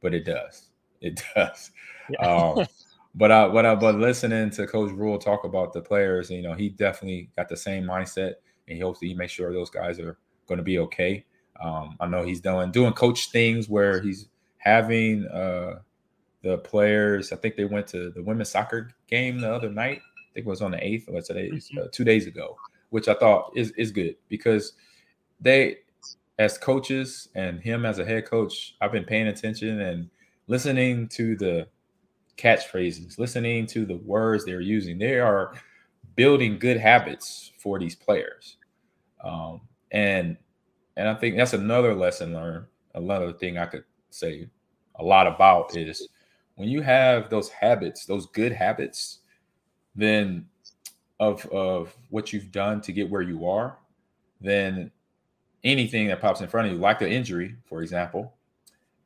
[0.00, 0.70] but it does.
[1.02, 1.70] It does.
[2.08, 2.20] Yeah.
[2.20, 2.66] Um,
[3.14, 6.54] but I, but I, but listening to Coach Rhule talk about the players, you know,
[6.54, 10.00] he definitely got the same mindset, and he hopes that he makes sure those guys
[10.00, 10.16] are
[10.46, 11.26] going to be okay.
[11.60, 15.80] Um, I know he's doing doing coach things where he's having uh,
[16.48, 17.32] the players.
[17.32, 20.00] I think they went to the women's soccer game the other night.
[20.00, 21.78] I think it was on the eighth or today, mm-hmm.
[21.78, 22.56] uh, two days ago,
[22.90, 24.72] which I thought is is good because
[25.40, 25.78] they,
[26.38, 30.08] as coaches and him as a head coach, I've been paying attention and
[30.46, 31.68] listening to the
[32.36, 34.98] catchphrases, listening to the words they're using.
[34.98, 35.52] They are
[36.16, 38.56] building good habits for these players,
[39.22, 40.36] um, and
[40.96, 42.66] and I think that's another lesson learned.
[42.94, 44.48] Another thing I could say
[44.96, 46.08] a lot about is
[46.58, 49.20] when you have those habits, those good habits,
[49.94, 50.44] then
[51.20, 53.78] of of what you've done to get where you are,
[54.40, 54.90] then
[55.62, 58.34] anything that pops in front of you, like the injury, for example,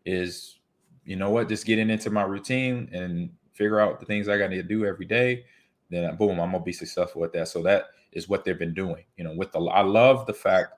[0.06, 0.60] is
[1.04, 4.48] you know what, just getting into my routine and figure out the things I got
[4.48, 5.44] to do every day.
[5.90, 7.48] Then uh, boom, I'm gonna be successful at that.
[7.48, 9.04] So that is what they've been doing.
[9.18, 10.72] You know, with the I love the fact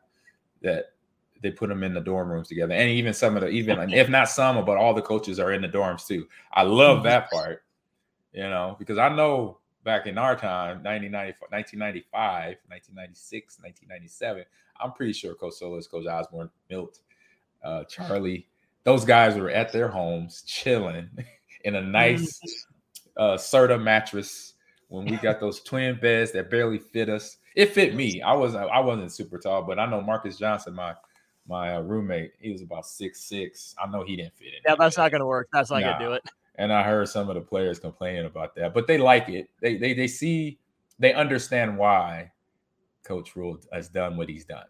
[0.63, 0.87] that
[1.45, 4.09] they put them in the dorm rooms together, and even some of the even if
[4.09, 6.27] not some, but all the coaches are in the dorms too.
[6.53, 7.07] I love mm-hmm.
[7.07, 7.63] that part,
[8.33, 14.45] you know, because I know back in our time, 1995, 1996, 1997,
[14.81, 17.01] I'm pretty sure Coach Solich, Coach Osborne, Milt,
[17.63, 18.49] uh, Charlie,
[18.85, 21.11] those guys were at their homes chilling
[21.65, 23.23] in a nice mm-hmm.
[23.23, 24.55] uh, Serta mattress
[24.89, 27.37] when we got those twin beds that barely fit us.
[27.55, 28.23] It fit me.
[28.23, 30.95] I wasn't I wasn't super tall, but I know Marcus Johnson, my
[31.49, 33.75] my uh, roommate, he was about six six.
[33.83, 34.61] I know he didn't fit in.
[34.67, 35.49] Yeah, that's not gonna work.
[35.53, 35.93] That's not nah.
[35.93, 36.23] gonna do it.
[36.57, 39.51] And I heard some of the players complaining about that, but they like it.
[39.61, 40.59] They they they see
[40.99, 42.33] they understand why
[43.03, 44.67] Coach Rhule has done what he's done.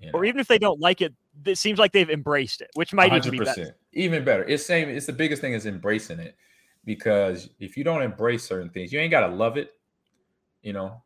[0.00, 0.18] You know?
[0.18, 1.14] Or even if they don't like it,
[1.44, 3.16] it seems like they've embraced it, which might 100%.
[3.18, 3.76] even be better.
[3.92, 4.44] Even better.
[4.44, 4.88] It's same.
[4.88, 6.36] It's the biggest thing is embracing it,
[6.84, 9.72] because if you don't embrace certain things, you ain't gotta love it.
[10.62, 11.02] You know,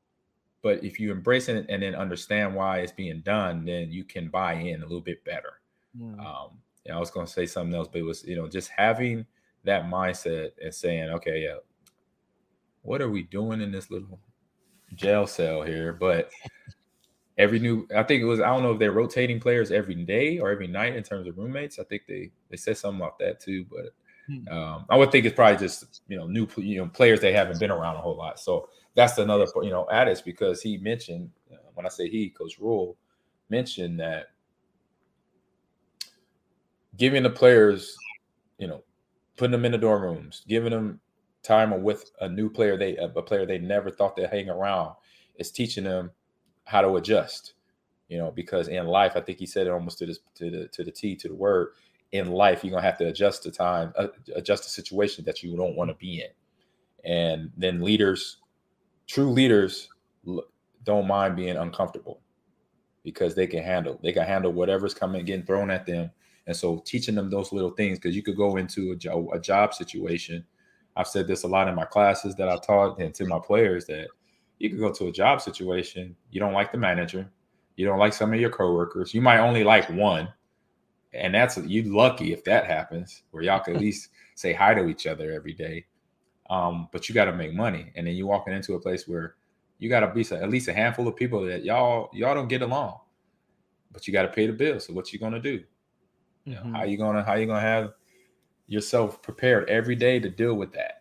[0.62, 4.29] but if you embrace it and then understand why it's being done, then you can
[4.29, 5.55] buy in a little bit better.
[5.98, 6.18] Mm.
[6.18, 6.59] Um,
[6.90, 9.27] I was going to say something else, but it was you know just having
[9.64, 11.57] that mindset and saying, okay, yeah,
[12.83, 14.18] what are we doing in this little
[14.94, 15.92] jail cell here?
[15.92, 16.31] But
[17.38, 20.38] every new, I think it was, I don't know if they're rotating players every day
[20.38, 21.79] or every night in terms of roommates.
[21.79, 23.94] I think they they said something about that too, but
[24.27, 24.48] hmm.
[24.48, 27.61] um, I would think it's probably just you know new you know players they haven't
[27.61, 28.40] been around a whole lot.
[28.40, 32.59] So that's another you know Addis because he mentioned uh, when I say he, Coach
[32.59, 32.97] Rhule
[33.49, 34.29] mentioned that
[36.97, 37.97] giving the players,
[38.59, 38.83] you know,
[39.37, 41.01] putting them in the dorm rooms, giving them
[41.43, 44.95] time with a new player they a player they never thought they'd hang around
[45.37, 46.11] is teaching them
[46.65, 47.55] how to adjust.
[48.09, 50.69] You know, because in life, I think he said it almost to this to the
[50.69, 51.69] to the T to the word.
[52.13, 55.57] In life, you're gonna have to adjust the time, uh, adjust the situation that you
[55.57, 58.42] don't want to be in, and then leaders
[59.12, 59.90] true leaders
[60.85, 62.22] don't mind being uncomfortable
[63.05, 66.11] because they can handle they can handle whatever's coming getting thrown at them.
[66.46, 69.38] And so teaching them those little things because you could go into a, jo- a
[69.38, 70.44] job situation.
[70.96, 73.87] I've said this a lot in my classes that i taught and to my players
[73.87, 74.09] that
[74.59, 77.31] you could go to a job situation you don't like the manager
[77.77, 80.29] you don't like some of your coworkers you might only like one
[81.14, 84.87] and that's you lucky if that happens where y'all can at least say hi to
[84.87, 85.87] each other every day
[86.53, 89.37] um, but you got to make money, and then you walking into a place where
[89.79, 92.61] you got to be at least a handful of people that y'all y'all don't get
[92.61, 92.99] along,
[93.91, 94.79] but you got to pay the bill.
[94.79, 95.65] So what you gonna do?
[96.45, 96.75] You know, mm-hmm.
[96.75, 97.95] how you gonna how you gonna have
[98.69, 101.01] yourself prepared every day to deal with that,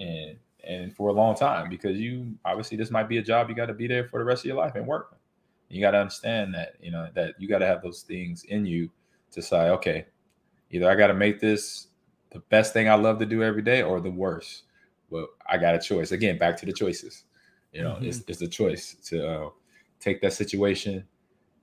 [0.00, 3.54] and and for a long time because you obviously this might be a job you
[3.54, 5.16] got to be there for the rest of your life and work.
[5.68, 8.66] You got to understand that you know that you got to have those things in
[8.66, 8.90] you
[9.30, 10.06] to say, okay,
[10.72, 11.86] either I got to make this
[12.32, 14.64] the best thing I love to do every day or the worst?
[15.12, 16.10] Well, I got a choice.
[16.10, 17.24] Again, back to the choices.
[17.72, 18.06] You know, mm-hmm.
[18.06, 19.50] it's it's the choice to uh,
[20.00, 21.06] take that situation.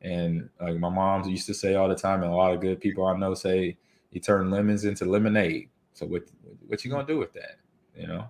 [0.01, 2.79] And like my mom used to say all the time, and a lot of good
[2.79, 3.77] people I know say,
[4.11, 5.69] you turn lemons into lemonade.
[5.93, 6.23] So what
[6.67, 7.57] what you gonna do with that?
[7.95, 8.29] You know,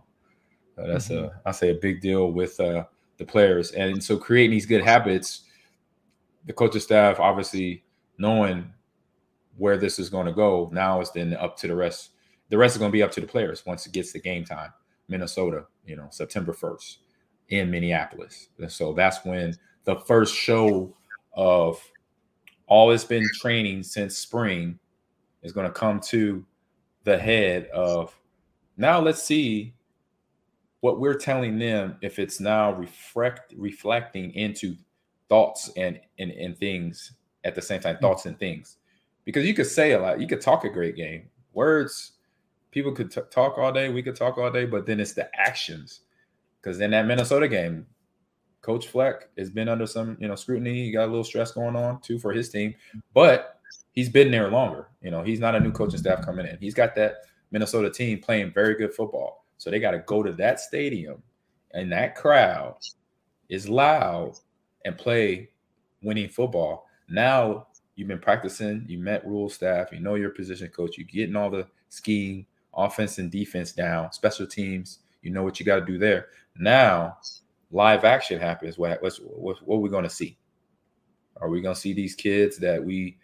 [0.77, 1.25] so that's mm-hmm.
[1.25, 2.85] a I say a big deal with uh,
[3.17, 5.41] the players, and so creating these good habits.
[6.45, 7.83] The coaching staff obviously
[8.17, 8.73] knowing
[9.57, 10.69] where this is going to go.
[10.71, 12.11] Now it's then up to the rest.
[12.47, 14.45] The rest is going to be up to the players once it gets to game
[14.45, 14.71] time.
[15.09, 16.97] Minnesota, you know, September 1st
[17.49, 18.49] in Minneapolis.
[18.59, 20.95] And so that's when the first show
[21.33, 21.81] of
[22.67, 24.79] all it's been training since spring
[25.41, 26.45] is going to come to
[27.03, 28.15] the head of
[28.77, 29.73] now let's see
[30.81, 34.75] what we're telling them if it's now reflect reflecting into
[35.27, 38.01] thoughts and and, and things at the same time hmm.
[38.01, 38.77] thoughts and things
[39.25, 42.13] because you could say a lot you could talk a great game words
[42.71, 45.29] people could t- talk all day we could talk all day but then it's the
[45.39, 46.01] actions.
[46.61, 47.85] Because in that minnesota game
[48.61, 50.85] coach fleck has been under some you know scrutiny.
[50.85, 52.75] He got a little stress going on too for his team.
[53.13, 53.59] But
[53.93, 54.87] he's been there longer.
[55.01, 56.57] You know he's not a new coaching staff coming in.
[56.59, 57.17] He's got that
[57.51, 59.45] minnesota team playing very good football.
[59.57, 61.21] So they got to go to that stadium
[61.71, 62.77] and that crowd
[63.49, 64.33] is loud
[64.85, 65.49] and play
[66.01, 66.87] winning football.
[67.09, 71.35] Now you've been practicing, you met Rhule staff, you know your position coach, you're getting
[71.35, 75.85] all the scheme, offense and defense down, special teams, you know what you got to
[75.85, 76.27] do there.
[76.57, 77.17] Now,
[77.71, 78.77] live action happens.
[78.77, 80.37] What what's, what, what are we going to see?
[81.37, 83.17] Are we going to see these kids that we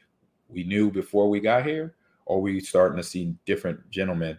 [0.47, 4.37] we knew before we got here, or we starting to see different gentlemen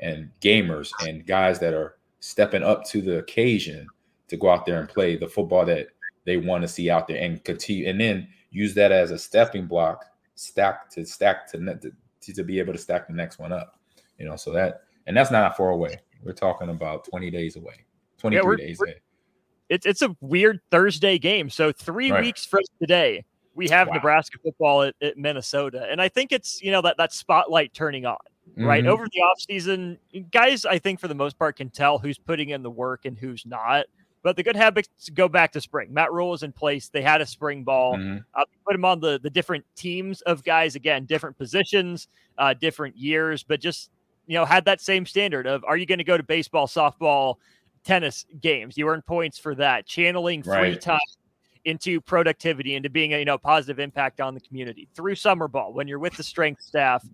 [0.00, 3.86] and gamers and guys that are stepping up to the occasion
[4.28, 5.88] to go out there and play the football that
[6.24, 9.66] they want to see out there and continue, and then use that as a stepping
[9.66, 10.04] block,
[10.34, 13.75] stack to stack to, to to be able to stack the next one up.
[14.18, 16.00] You know, so that and that's not far away.
[16.22, 17.84] We're talking about 20 days away,
[18.18, 18.94] 23 yeah, days away.
[19.68, 21.50] It's it's a weird Thursday game.
[21.50, 22.22] So three right.
[22.22, 23.24] weeks from today,
[23.56, 23.94] we have wow.
[23.94, 25.86] Nebraska football at, at, Minnesota.
[25.90, 28.18] And I think it's, you know, that that spotlight turning on.
[28.56, 28.84] Right.
[28.84, 28.92] Mm-hmm.
[28.92, 29.98] Over the offseason,
[30.30, 33.18] guys, I think for the most part can tell who's putting in the work and
[33.18, 33.86] who's not.
[34.22, 35.92] But the good habits go back to spring.
[35.92, 36.88] Matt Rhule was in place.
[36.88, 37.96] They had a spring ball.
[37.96, 38.18] Mm-hmm.
[38.34, 42.96] Uh, put him on the the different teams of guys again, different positions, uh, different
[42.96, 43.90] years, but just
[44.26, 47.36] you know had that same standard of are you going to go to baseball, softball,
[47.84, 48.76] tennis games?
[48.76, 49.86] You earn points for that.
[49.86, 50.80] Channeling free right.
[50.80, 50.98] time
[51.64, 55.72] into productivity, into being a you know positive impact on the community through summer ball
[55.72, 57.04] when you're with the strength staff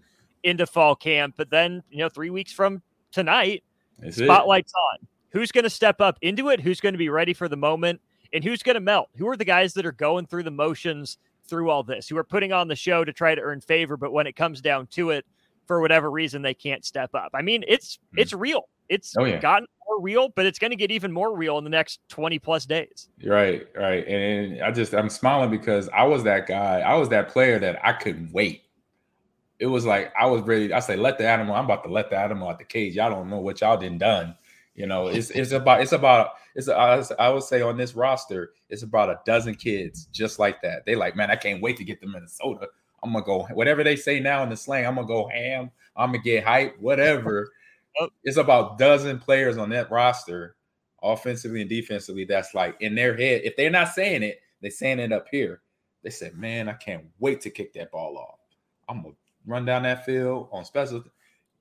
[0.43, 1.35] into fall camp.
[1.37, 3.65] But then you know three weeks from tonight,
[4.01, 4.79] Is spotlights it?
[4.79, 7.57] on who's going to step up into it, who's going to be ready for the
[7.57, 8.01] moment,
[8.33, 9.09] and who's going to melt.
[9.17, 12.25] Who are the guys that are going through the motions through all this, who are
[12.25, 15.11] putting on the show to try to earn favor, but when it comes down to
[15.11, 15.27] it,
[15.73, 17.31] for whatever reason, they can't step up.
[17.33, 18.21] I mean, it's mm.
[18.21, 18.69] it's real.
[18.91, 19.39] It's oh, yeah.
[19.39, 22.39] gotten more real, but it's going to get even more real in the next 20
[22.41, 23.09] plus days.
[23.25, 24.07] Right, right.
[24.07, 26.81] And I just I'm smiling because I was that guy.
[26.81, 28.65] I was that player that I couldn't wait.
[29.61, 30.75] It was like I was ready.
[30.75, 31.55] I say, let the animal.
[31.55, 32.97] I'm about to let the animal out the cage.
[32.97, 34.35] Y'all don't know what y'all done done.
[34.75, 38.83] You know, it's it's about it's about it's I would say on this roster, it's
[38.83, 40.85] about a dozen kids just like that.
[40.85, 42.69] They like, man, I can't wait to get to Minnesota.
[43.03, 44.87] I'm gonna go whatever they say now in the slang.
[44.87, 45.71] I'm gonna go ham.
[45.97, 46.79] I'm gonna get hype.
[46.81, 47.53] Whatever.
[48.25, 50.57] it's about dozen players on that roster,
[51.03, 52.25] offensively and defensively.
[52.25, 53.43] That's like in their head.
[53.45, 55.61] If they're not saying it, they're saying it up here.
[56.03, 58.39] They said, "Man, I can't wait to kick that ball off.
[58.89, 59.15] I'm gonna
[59.47, 61.05] run down that field on special,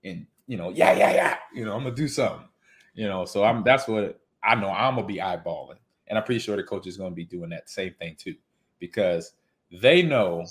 [0.03, 1.37] and you know, yeah, yeah, yeah.
[1.53, 2.47] You know, I'm gonna do something."
[2.93, 5.77] You know, so I'm that's what I know I'm gonna be eyeballing.
[6.07, 8.35] And I'm pretty sure the coach is gonna be doing that same thing too,
[8.79, 9.33] because
[9.71, 10.45] they know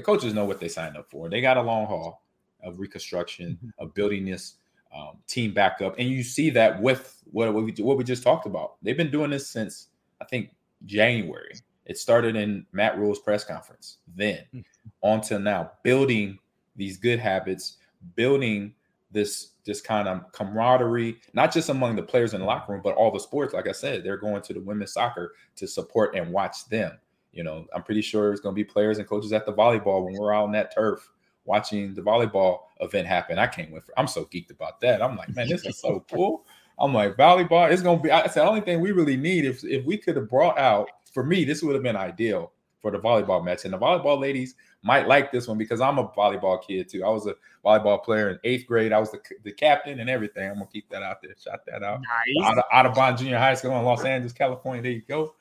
[0.00, 1.28] the coaches know what they signed up for.
[1.28, 2.22] They got a long haul
[2.62, 3.68] of reconstruction, mm-hmm.
[3.78, 4.54] of building this
[4.96, 5.94] um, team back up.
[5.98, 8.76] And you see that with what, what, we, what we just talked about.
[8.82, 9.88] They've been doing this since
[10.22, 10.52] I think
[10.86, 11.52] January.
[11.84, 14.60] It started in Matt Rhule's press conference, then mm-hmm.
[15.02, 16.38] on to now, building
[16.76, 17.76] these good habits,
[18.14, 18.72] building
[19.10, 22.94] this this kind of camaraderie, not just among the players in the locker room, but
[22.94, 23.52] all the sports.
[23.52, 26.98] Like I said, they're going to the women's soccer to support and watch them.
[27.32, 30.04] You know, I'm pretty sure it's going to be players and coaches at the volleyball
[30.04, 31.10] when we're out on that turf
[31.44, 33.38] watching the volleyball event happen.
[33.38, 33.98] I can't wait for.
[33.98, 35.02] I'm so geeked about that.
[35.02, 36.44] I'm like, man, this is so cool.
[36.78, 37.70] I'm like, volleyball.
[37.70, 38.10] It's going to be.
[38.10, 39.44] It's the only thing we really need.
[39.44, 42.90] If if we could have brought out for me, this would have been ideal for
[42.90, 43.64] the volleyball match.
[43.64, 47.04] And the volleyball ladies might like this one because I'm a volleyball kid too.
[47.04, 48.92] I was a volleyball player in eighth grade.
[48.92, 50.48] I was the, the captain and everything.
[50.48, 51.34] I'm gonna keep that out there.
[51.38, 52.00] Shout that out.
[52.00, 52.46] Nice.
[52.46, 54.82] Out of, Audubon Junior High School in Los Angeles, California.
[54.82, 55.34] There you go.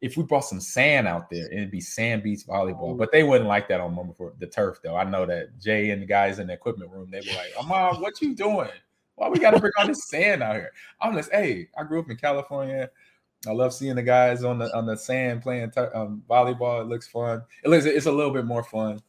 [0.00, 2.96] If we brought some sand out there, it'd be sand beach volleyball.
[2.96, 4.96] But they wouldn't like that on moment for the turf, though.
[4.96, 8.00] I know that Jay and the guys in the equipment room, they were like, Mom,
[8.00, 8.70] what you doing?
[9.16, 10.70] Why we gotta bring all this sand out here?
[11.00, 12.88] I'm just, hey, I grew up in California.
[13.46, 16.80] I love seeing the guys on the on the sand playing um, volleyball.
[16.82, 17.42] It looks fun.
[17.64, 19.00] It looks it's a little bit more fun,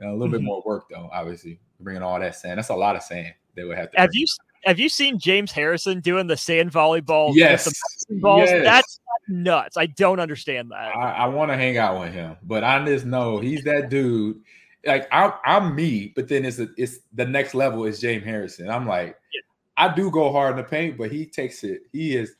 [0.00, 0.32] a little mm-hmm.
[0.32, 1.10] bit more work though.
[1.12, 2.58] Obviously, bringing all that sand.
[2.58, 3.98] That's a lot of sand they would have to.
[3.98, 4.20] Have bring.
[4.20, 4.26] you
[4.64, 7.32] have you seen James Harrison doing the sand volleyball?
[7.34, 7.68] Yes,
[8.10, 8.48] balls?
[8.48, 8.64] Yes.
[8.64, 9.76] That's nuts.
[9.76, 10.96] I don't understand that.
[10.96, 14.40] I, I want to hang out with him, but I just know he's that dude.
[14.84, 18.68] Like I'm, I'm me, but then it's a, it's the next level is James Harrison.
[18.68, 19.40] I'm like, yeah.
[19.76, 21.82] I do go hard in the paint, but he takes it.
[21.92, 22.34] He is.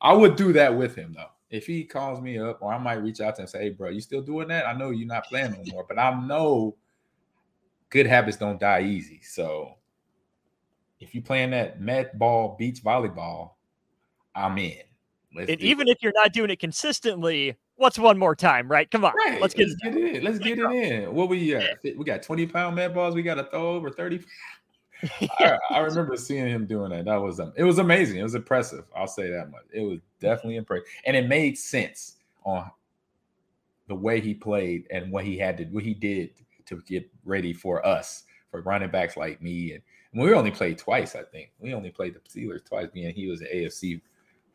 [0.00, 1.30] I would do that with him though.
[1.50, 3.70] If he calls me up, or I might reach out to him and say, "Hey,
[3.70, 4.68] bro, you still doing that?
[4.68, 6.76] I know you're not playing no more, but I know
[7.90, 9.20] good habits don't die easy.
[9.22, 9.74] So
[11.00, 13.52] if you're playing that med ball beach volleyball,
[14.34, 14.78] I'm in.
[15.34, 15.92] Let's and even it.
[15.92, 18.90] if you're not doing it consistently, what's one more time, right?
[18.90, 19.40] Come on, right.
[19.40, 20.24] let's get, let's get it in.
[20.24, 21.14] Let's get it in.
[21.14, 21.62] What we uh,
[21.96, 23.14] we got 20 pound med balls.
[23.14, 24.20] We got to throw over 30.
[25.38, 27.06] I, I, remember seeing him doing that.
[27.06, 28.18] That was um, it was amazing.
[28.18, 28.84] It was impressive.
[28.94, 29.62] I'll say that much.
[29.72, 32.70] It was definitely impressive, and it made sense on
[33.88, 36.30] the way he played and what he had to what he did
[36.66, 41.14] to get ready for us for running backs like me and we only played twice,
[41.14, 41.50] I think.
[41.60, 44.00] We only played the Steelers twice, being he was an AFC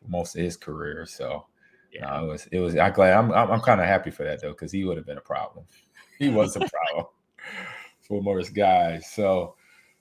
[0.08, 1.06] most of his career.
[1.06, 1.46] So
[1.92, 2.78] yeah, uh, it was it was.
[2.78, 3.14] I'm glad.
[3.14, 5.22] I'm I'm, I'm kind of happy for that though, because he would have been a
[5.22, 5.66] problem.
[6.18, 6.60] He was a
[6.94, 7.08] problem
[8.08, 9.12] for most guys.
[9.12, 9.56] So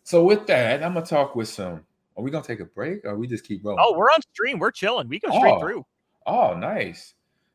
[0.05, 1.85] so with that, I'm gonna talk with some.
[2.17, 3.83] Are we gonna take a break, or we just keep rolling?
[3.85, 4.61] Oh, we're on stream.
[4.61, 5.09] We're chilling.
[5.09, 5.87] We go straight oh, through.
[6.27, 7.15] Oh, nice.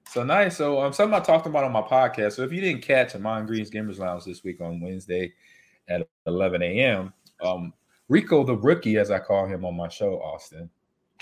[0.10, 0.58] So nice.
[0.58, 2.34] So um, something I talked about on my podcast.
[2.34, 5.32] So if you didn't catch Ahman Green's Gamers Lounge this week on Wednesday
[5.88, 7.74] at 11 a.m., um,
[8.08, 10.70] Rico the rookie, as I call him on my show, Austin,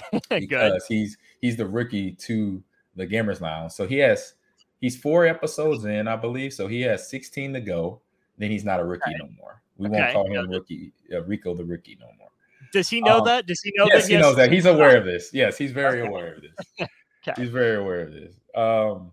[0.30, 2.64] because he's he's the rookie to
[2.96, 3.72] the Gamers Lounge.
[3.72, 4.34] So he has
[4.80, 6.54] he's four episodes in, I believe.
[6.54, 8.02] So he has 16 to go.
[8.38, 9.18] Then he's not a rookie okay.
[9.20, 9.62] no more.
[9.78, 10.00] We okay.
[10.00, 12.30] won't call him rookie uh, Rico the rookie no more.
[12.74, 13.46] Does he know um, that?
[13.46, 14.12] Does he know yes, that?
[14.12, 14.52] he knows that.
[14.52, 15.32] He's aware of this.
[15.34, 16.88] Yes, he's very aware of this.
[17.28, 17.42] okay.
[17.42, 18.36] He's very aware of this.
[18.56, 19.12] Um,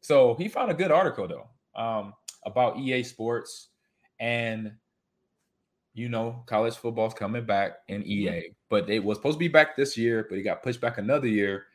[0.00, 1.48] so he found a good article though
[1.80, 2.14] um,
[2.44, 3.68] about EA Sports
[4.20, 4.72] and
[5.94, 9.76] you know, college football's coming back in EA, but it was supposed to be back
[9.76, 11.66] this year, but it got pushed back another year,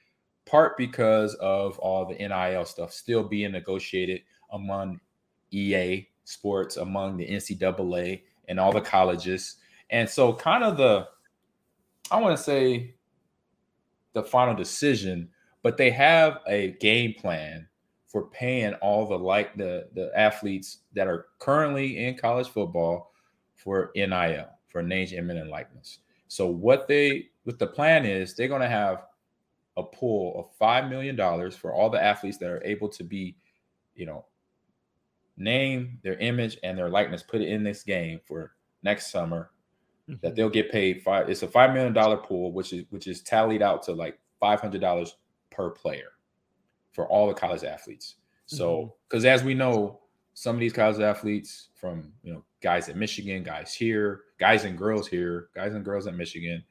[0.45, 4.99] part because of all the NIL stuff still being negotiated among
[5.51, 9.57] EA sports, among the NCAA and all the colleges.
[9.89, 11.07] And so, kind of the,
[12.09, 12.95] I want to say,
[14.13, 15.29] the final decision,
[15.61, 17.67] but they have a game plan
[18.07, 23.11] for paying all the like the the athletes that are currently in college football
[23.67, 25.99] for NIL, for name, image, and likeness.
[26.29, 29.03] So what they what the plan is, they're going to have
[29.75, 33.35] a pool of five million dollars for all the athletes that are able to be,
[33.93, 34.23] you know,
[35.35, 38.53] name their image and their likeness put it in this game for
[38.83, 39.51] next summer.
[40.09, 40.19] Mm-hmm.
[40.21, 41.29] That they'll get paid five.
[41.29, 44.61] It's a five million dollar pool, which is which is tallied out to like five
[44.61, 45.17] hundred dollars
[45.51, 46.13] per player
[46.93, 48.15] for all the college athletes.
[48.45, 49.33] So, because mm-hmm.
[49.33, 49.99] as we know,
[50.37, 54.77] some of these college athletes from you know guys at Michigan, guys here, guys and
[54.77, 56.63] girls here, guys and girls at Michigan,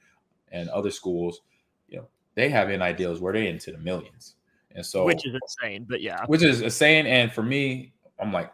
[0.53, 1.41] and other schools,
[1.89, 2.07] you know,
[2.37, 4.37] they have NIL deals where they into the millions.
[4.77, 6.25] And so which is insane, but yeah.
[6.27, 7.07] Which is insane.
[7.07, 8.53] And for me, I'm like,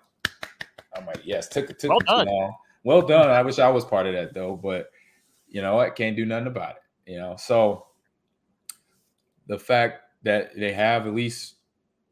[0.96, 2.26] I'm like, yes, took it took well done.
[2.28, 2.54] long.
[2.82, 3.28] Well done.
[3.28, 4.86] I wish I was part of that though, but
[5.46, 7.12] you know I can't do nothing about it.
[7.12, 7.88] You know, so
[9.46, 11.56] the fact that they have at least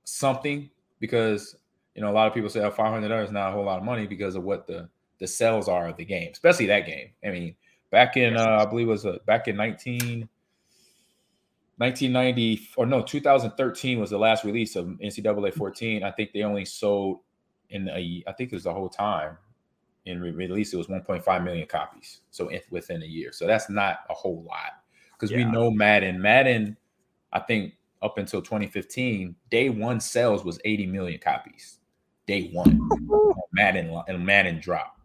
[0.05, 1.57] something because
[1.95, 3.64] you know, a lot of people say oh, five hundred dollars is not a whole
[3.64, 4.88] lot of money because of what the
[5.18, 7.11] the sales are of the game, especially that game.
[7.24, 7.55] I mean,
[7.91, 10.28] back in uh, I believe it was uh, back in 19,
[11.76, 16.03] 1990 or no 2013 was the last release of NCAA 14.
[16.03, 17.20] I think they only sold
[17.68, 19.36] in a I think it was the whole time
[20.07, 22.20] in re- release it was 1.5 million copies.
[22.30, 24.82] So within a year, so that's not a whole lot
[25.12, 25.38] because yeah.
[25.38, 26.20] we know Madden.
[26.20, 26.76] Madden,
[27.32, 31.80] I think up until 2015, day one sales was 80 million copies
[32.27, 32.89] day one
[33.53, 34.99] Madden and Madden drop.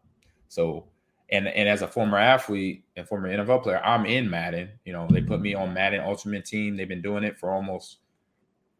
[0.48, 0.86] So
[1.32, 4.70] and and as a former athlete and former NFL player, I'm in Madden.
[4.86, 6.78] You know, they put me on Madden Ultimate Team.
[6.78, 7.98] They've been doing it for almost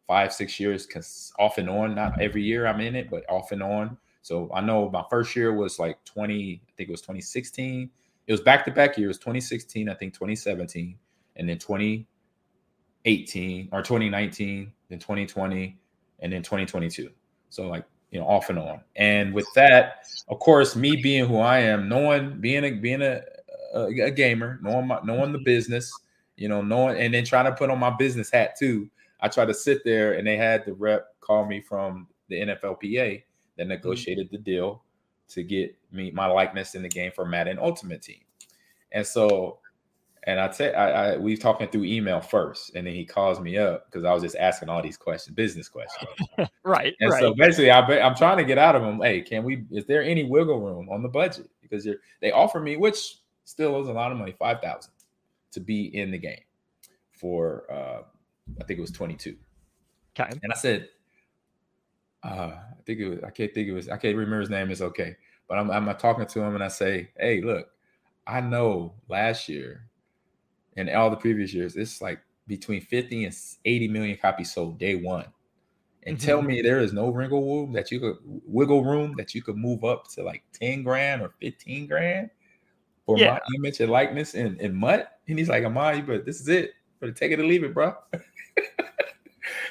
[0.06, 1.94] five, six years, cause off and on.
[1.94, 3.96] Not every year I'm in it, but off and on.
[4.22, 7.88] So I know my first year was like 20, I think it was 2016.
[8.26, 10.98] It was back to back years, 2016, I think 2017,
[11.36, 15.78] and then 2018 or 2019, then 2020,
[16.18, 17.10] and then 2022.
[17.50, 18.80] So like you know, off and on.
[18.96, 23.22] And with that, of course, me being who I am, knowing being a being a,
[23.74, 25.92] a, a gamer, knowing my, knowing the business,
[26.36, 28.88] you know, knowing and then trying to put on my business hat too.
[29.20, 33.22] I tried to sit there, and they had the rep call me from the NFLPA
[33.56, 33.68] that mm-hmm.
[33.68, 34.36] negotiated mm-hmm.
[34.36, 34.82] the deal
[35.28, 38.20] to get me my likeness in the game for Madden Ultimate Team.
[38.92, 39.58] And so,
[40.26, 43.56] and I said, I, I we talking through email first, and then he calls me
[43.56, 46.10] up because I was just asking all these questions, business questions.
[46.64, 46.94] right.
[47.00, 47.20] And right.
[47.20, 49.00] so basically, I I'm trying to get out of him.
[49.00, 49.64] Hey, can we?
[49.70, 51.48] Is there any wiggle room on the budget?
[51.62, 51.88] Because
[52.20, 54.92] they offer me, which still is a lot of money, five thousand,
[55.52, 56.42] to be in the game
[57.12, 58.02] for uh
[58.60, 59.36] I think it was 22.
[60.18, 60.30] Okay.
[60.42, 60.88] And I said,
[62.22, 64.70] uh, I think it was, I can't think it was, I can't remember his name.
[64.70, 65.16] It's okay.
[65.48, 67.68] But I'm, I'm talking to him and I say, hey, look,
[68.26, 69.88] I know last year
[70.76, 74.94] and all the previous years, it's like between 50 and 80 million copies sold day
[74.94, 75.26] one.
[76.04, 76.26] And mm-hmm.
[76.26, 79.56] tell me there is no wiggle room that you could wiggle room that you could
[79.56, 82.30] move up to like 10 grand or 15 grand
[83.04, 83.32] for yeah.
[83.32, 85.08] my image and likeness in, in MUT.
[85.28, 86.72] And he's like, Amai, but this is it.
[87.00, 87.94] But take it or leave it, bro.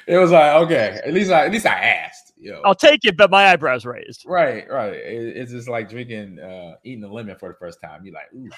[0.06, 2.32] it was like, okay, at least I at least I asked.
[2.38, 2.60] You know.
[2.64, 4.24] I'll take it, but my eyebrows raised.
[4.26, 4.92] Right, right.
[4.92, 8.04] It, it's just like drinking, uh, eating a lemon for the first time.
[8.04, 8.48] You're like, ooh,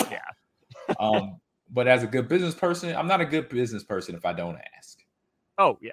[0.10, 0.20] yeah.
[0.98, 1.40] um,
[1.74, 4.58] but as a good business person, I'm not a good business person if I don't
[4.78, 5.00] ask.
[5.58, 5.92] Oh yeah,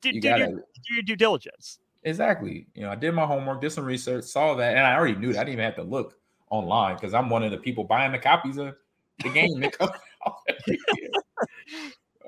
[0.00, 1.78] did, you do, gotta, your, do your due diligence.
[2.02, 2.66] Exactly.
[2.74, 5.32] You know, I did my homework, did some research, saw that, and I already knew
[5.32, 5.40] that.
[5.40, 6.18] I didn't even have to look
[6.50, 8.74] online because I'm one of the people buying the copies of
[9.22, 10.36] the game that out.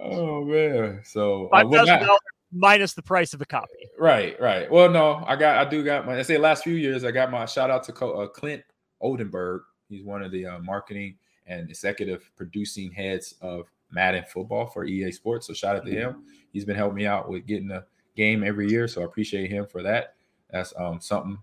[0.00, 1.00] Oh man.
[1.04, 2.20] So five thousand dollars
[2.52, 3.90] minus the price of the copy.
[3.98, 4.70] Right, right.
[4.70, 7.30] Well, no, I got I do got my I say last few years I got
[7.30, 8.62] my shout out to uh, Clint
[9.00, 9.62] Oldenburg.
[9.88, 11.16] He's one of the uh, marketing
[11.46, 15.46] and executive producing heads of Madden football for EA Sports.
[15.46, 16.24] So shout out to him.
[16.52, 17.84] He's been helping me out with getting the
[18.16, 18.88] game every year.
[18.88, 20.14] So I appreciate him for that.
[20.50, 21.38] That's um something,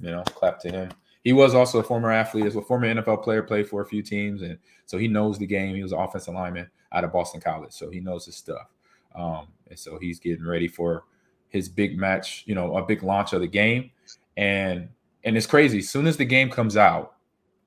[0.00, 0.90] you know, clap to him.
[1.22, 4.02] He was also a former athlete, as a former NFL player, played for a few
[4.02, 5.74] teams, and so he knows the game.
[5.74, 8.68] He was an offensive lineman out of Boston College, so he knows his stuff.
[9.14, 11.04] Um, and so he's getting ready for
[11.48, 13.90] his big match, you know, a big launch of the game.
[14.36, 14.88] And
[15.24, 15.78] and it's crazy.
[15.78, 17.13] As soon as the game comes out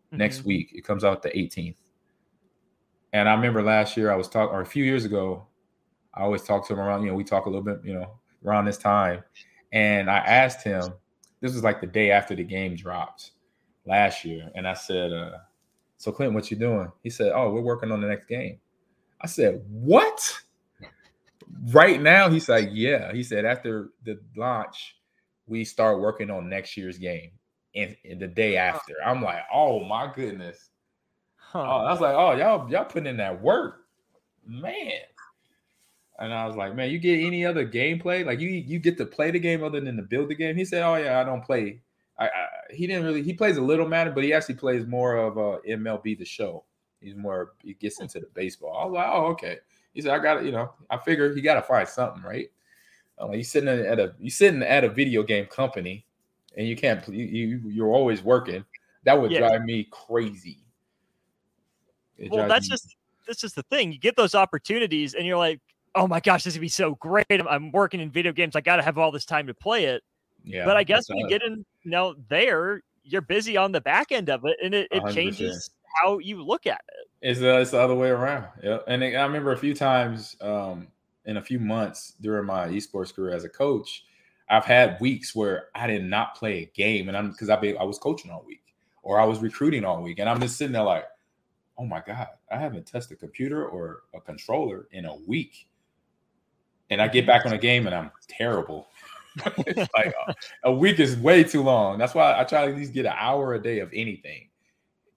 [0.08, 0.18] mm-hmm.
[0.18, 1.76] next week, it comes out the 18th.
[3.14, 5.47] And I remember last year I was talking, or a few years ago,
[6.14, 8.20] I always talk to him around, you know, we talk a little bit, you know,
[8.45, 9.24] around this time.
[9.72, 10.93] And I asked him,
[11.41, 13.32] this was like the day after the game dropped
[13.86, 14.51] last year.
[14.55, 15.38] And I said, uh,
[15.97, 16.91] so Clinton, what you doing?
[17.03, 18.60] He said, Oh, we're working on the next game.
[19.22, 20.20] I said, What?
[21.72, 23.12] Right now, he's like, Yeah.
[23.14, 24.95] He said, After the launch,
[25.47, 27.32] we start working on next year's game
[27.78, 28.93] and, the day after.
[29.05, 30.69] I'm like, Oh my goodness.
[31.36, 31.59] Huh.
[31.61, 33.86] Oh, I was like, Oh, y'all, y'all putting in that work,
[34.45, 35.01] man.
[36.19, 38.25] And I was like, man, you get any other gameplay?
[38.25, 40.55] Like you you get to play the game other than to build the game?
[40.55, 41.82] He said, Oh yeah, I don't play.
[42.17, 45.15] I, I he didn't really he plays a little Madden, but he actually plays more
[45.15, 46.63] of uh MLB the show.
[47.01, 48.75] He's more he gets into the baseball.
[48.75, 49.57] I was like, oh, okay.
[49.93, 52.49] He said, I got it, you know, I figure he gotta find something, right?
[53.21, 56.07] Uh, you sitting at a you sitting at a video game company
[56.58, 58.66] and you can't you, you you're always working.
[59.05, 59.39] That would yeah.
[59.39, 60.58] drive me crazy.
[62.18, 63.91] It well, that's me- just that's just the thing.
[63.91, 65.62] You get those opportunities and you're like,
[65.95, 67.26] oh my gosh, this would be so great.
[67.30, 68.55] I'm, I'm working in video games.
[68.55, 70.03] I got to have all this time to play it.
[70.43, 70.66] Yeah.
[70.66, 74.12] But I guess when you get in, you know, there, you're busy on the back
[74.12, 77.08] end of it and it, it changes how you look at it.
[77.22, 78.45] It's, uh, it's the other way around.
[78.64, 78.80] Yeah.
[78.88, 80.88] And I remember a few times um,
[81.26, 84.05] in a few months during my esports career as a coach,
[84.49, 87.83] I've had weeks where I did not play a game and I'm because I, I
[87.83, 88.63] was coaching all week
[89.03, 90.19] or I was recruiting all week.
[90.19, 91.05] And I'm just sitting there like,
[91.77, 95.67] oh my God, I haven't touched a computer or a controller in a week.
[96.89, 98.87] And I get back on a game and I'm terrible.
[99.45, 101.97] like a, a, week is way too long.
[101.97, 104.49] That's why I try to at least get an hour a day of anything.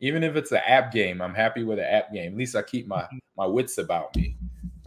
[0.01, 2.33] Even if it's an app game, I'm happy with an app game.
[2.33, 3.19] At least I keep my mm-hmm.
[3.37, 4.37] my wits about me.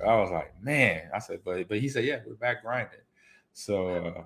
[0.05, 2.99] I was like, man, I said, but but he said, yeah, we're back grinding.
[3.53, 4.23] So uh,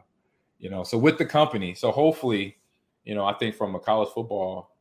[0.60, 2.58] you know, so with the company, so hopefully,
[3.04, 4.72] you know, I think from a college football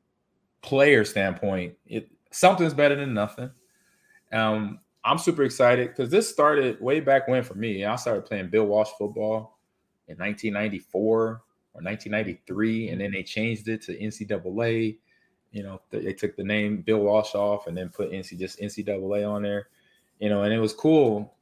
[0.62, 3.50] player standpoint, it something's better than nothing.
[4.32, 7.84] Um, I'm super excited because this started way back when for me.
[7.84, 9.58] I started playing Bill Walsh football
[10.08, 11.42] in 1994 or
[11.74, 14.98] 1993, and then they changed it to NCAA.
[15.52, 19.28] You know, they took the name Bill Walsh off and then put NC just NCAA
[19.30, 19.68] on there.
[20.18, 21.34] You know, and it was cool.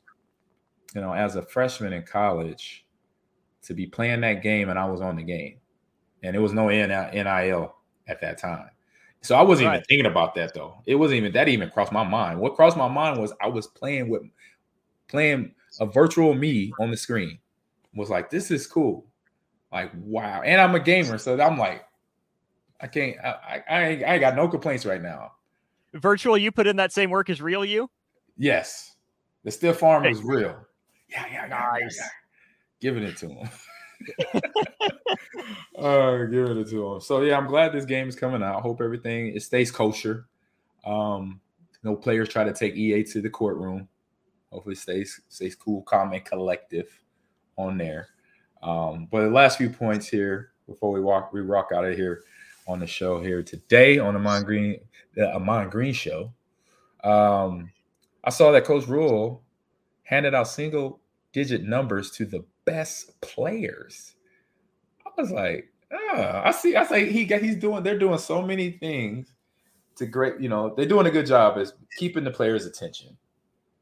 [0.95, 2.85] You know, as a freshman in college,
[3.65, 5.59] to be playing that game, and I was on the game,
[6.23, 7.75] and it was no NIL
[8.09, 8.71] at that time.
[9.23, 9.77] So I wasn't right.
[9.77, 10.75] even thinking about that though.
[10.87, 12.39] It wasn't even that even crossed my mind.
[12.39, 14.23] What crossed my mind was I was playing with
[15.09, 17.39] playing a virtual me on the screen
[17.95, 19.07] was like, this is cool.
[19.73, 20.43] Like, wow.
[20.43, 21.19] And I'm a gamer.
[21.19, 21.85] So I'm like,
[22.81, 25.33] I can't, I, I, I ain't got no complaints right now.
[25.95, 27.89] Virtual, you put in that same work as real you?
[28.37, 28.97] Yes.
[29.45, 30.57] The stiff arm is real.
[31.09, 31.97] Yeah, yeah, nice.
[31.97, 32.09] Yeah, yeah.
[32.85, 33.49] Giving it to him.
[35.79, 37.01] uh, giving it to him.
[37.01, 38.61] So yeah, I'm glad this game is coming out.
[38.61, 40.27] Hope everything it stays kosher.
[40.85, 41.41] Um,
[41.83, 43.89] no players try to take EA to the courtroom.
[44.53, 46.91] Hopefully, stays stays cool, calm, and collective
[47.57, 48.09] on there.
[48.63, 52.25] Um, but the last few points here before we walk, we rock out of here
[52.69, 54.79] on the show here today on the Ahman Green,
[55.15, 56.35] the Ahman Green Show.
[57.03, 57.71] Um,
[58.23, 59.43] I saw that Coach Rhule
[60.03, 61.01] handed out single
[61.33, 64.15] digit numbers to the best players.
[65.07, 66.77] I was like, oh, I see.
[66.77, 67.83] I say he got he's doing.
[67.83, 69.33] They're doing so many things
[69.97, 70.41] to great.
[70.41, 73.17] You know, they're doing a good job as keeping the players' attention.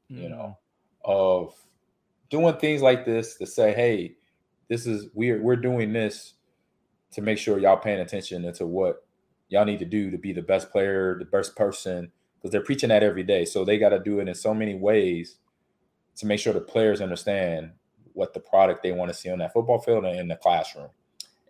[0.09, 0.31] You mm.
[0.31, 0.59] know,
[1.05, 1.55] of
[2.31, 4.17] doing things like this to say, hey,
[4.69, 6.35] this is we're we're doing this
[7.13, 9.05] to make sure y'all paying attention to what
[9.49, 12.89] y'all need to do to be the best player, the best person, because they're preaching
[12.89, 13.45] that every day.
[13.45, 15.37] So they got to do it in so many ways
[16.17, 17.73] to make sure the players understand
[18.15, 20.89] what the product they want to see on that football field and in the classroom,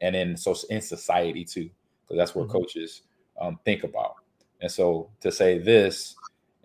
[0.00, 1.70] and in so in society too,
[2.02, 2.58] because that's what mm-hmm.
[2.58, 3.02] coaches
[3.40, 4.16] um, think about.
[4.60, 6.14] And so to say this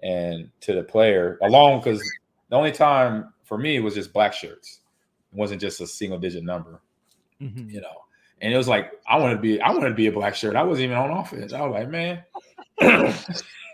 [0.03, 2.01] and to the player alone, because
[2.49, 4.81] the only time for me was just black shirts,
[5.31, 6.81] it wasn't just a single digit number,
[7.41, 7.69] mm-hmm.
[7.69, 8.03] you know.
[8.41, 10.55] And it was like I wanted to be, I wanted to be a black shirt.
[10.55, 11.53] I wasn't even on offense.
[11.53, 12.23] I was like, man.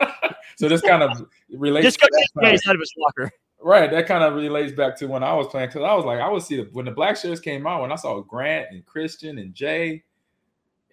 [0.57, 1.85] so this kind of relates.
[1.85, 2.07] Just go
[2.41, 3.31] get out of his locker.
[3.65, 6.19] Right, that kind of relates back to when I was playing because I was like,
[6.19, 8.85] I would see the, when the black shirts came out when I saw Grant and
[8.85, 10.03] Christian and Jay,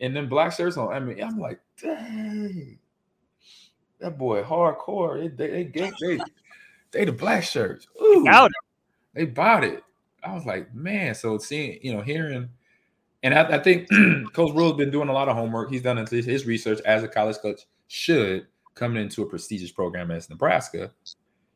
[0.01, 0.93] and then black shirts on.
[0.93, 2.79] I mean, I'm like, dang,
[3.99, 5.37] that boy hardcore.
[5.37, 6.19] They they they they,
[6.93, 7.89] they the black shirts.
[8.01, 8.25] Ooh,
[9.15, 9.83] they bought it.
[10.23, 11.17] I was like, man.
[11.17, 12.51] So seeing, you know, hearing,
[13.25, 13.89] and I, I think
[14.33, 15.73] Coach Rhule's been doing a lot of homework.
[15.73, 18.47] He's done his research as a college coach should
[18.77, 20.93] coming into a prestigious program as Nebraska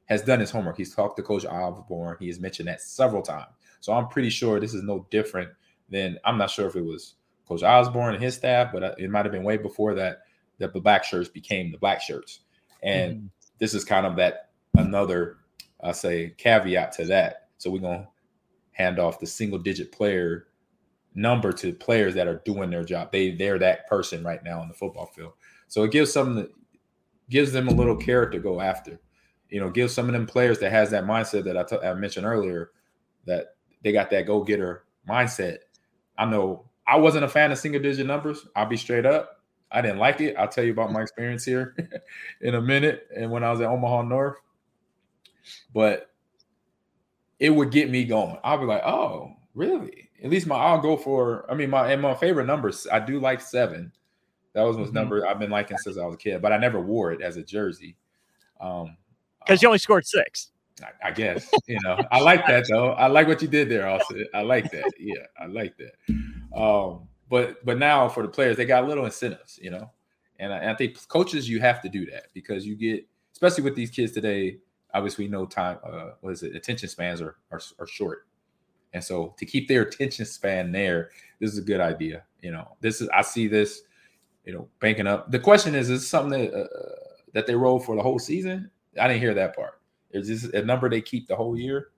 [0.06, 0.76] has done his homework.
[0.76, 2.16] He's talked to Coach Osborne.
[2.20, 3.52] He has mentioned that several times.
[3.80, 5.50] So I'm pretty sure this is no different
[5.88, 7.14] than I'm not sure if it was
[7.46, 10.22] Coach Osborne and his staff, but it might have been way before that
[10.58, 12.40] that the black shirts became the black shirts.
[12.82, 13.26] And mm-hmm.
[13.58, 15.38] this is kind of that another,
[15.82, 17.48] I say, caveat to that.
[17.58, 18.08] So we're gonna
[18.72, 20.48] hand off the single digit player
[21.14, 23.12] number to players that are doing their job.
[23.12, 25.32] They they're that person right now on the football field.
[25.68, 26.50] So it gives something that
[27.30, 29.00] gives them a little character to go after
[29.54, 31.94] you know, give some of them players that has that mindset that I, t- I
[31.94, 32.72] mentioned earlier,
[33.24, 35.58] that they got that go getter mindset.
[36.18, 38.48] I know I wasn't a fan of single digit numbers.
[38.56, 39.44] I'll be straight up.
[39.70, 40.34] I didn't like it.
[40.36, 41.76] I'll tell you about my experience here
[42.40, 43.06] in a minute.
[43.16, 44.38] And when I was at Omaha North,
[45.72, 46.10] but
[47.38, 48.38] it would get me going.
[48.42, 50.10] I'll be like, oh, really?
[50.24, 51.48] At least my I'll go for.
[51.48, 52.88] I mean, my and my favorite numbers.
[52.90, 53.92] I do like seven.
[54.54, 54.94] That was my mm-hmm.
[54.94, 57.36] number I've been liking since I was a kid, but I never wore it as
[57.36, 57.96] a jersey.
[58.60, 58.96] Um,
[59.44, 60.50] because you only scored six.
[60.82, 62.92] I, I guess you know I like that though.
[62.92, 64.16] I like what you did there, also.
[64.34, 64.92] I like that.
[64.98, 66.58] Yeah, I like that.
[66.58, 69.90] Um, but but now for the players, they got little incentives, you know,
[70.38, 73.64] and I, and I think coaches you have to do that because you get, especially
[73.64, 74.58] with these kids today.
[74.92, 75.78] Obviously, no time.
[75.84, 76.54] Uh, what is it?
[76.54, 78.28] Attention spans are, are are short,
[78.92, 82.22] and so to keep their attention span there, this is a good idea.
[82.42, 83.82] You know, this is I see this,
[84.44, 85.32] you know, banking up.
[85.32, 86.66] The question is, is something that uh,
[87.32, 88.70] that they roll for the whole season?
[89.00, 89.80] I didn't hear that part.
[90.10, 91.88] Is this a number they keep the whole year?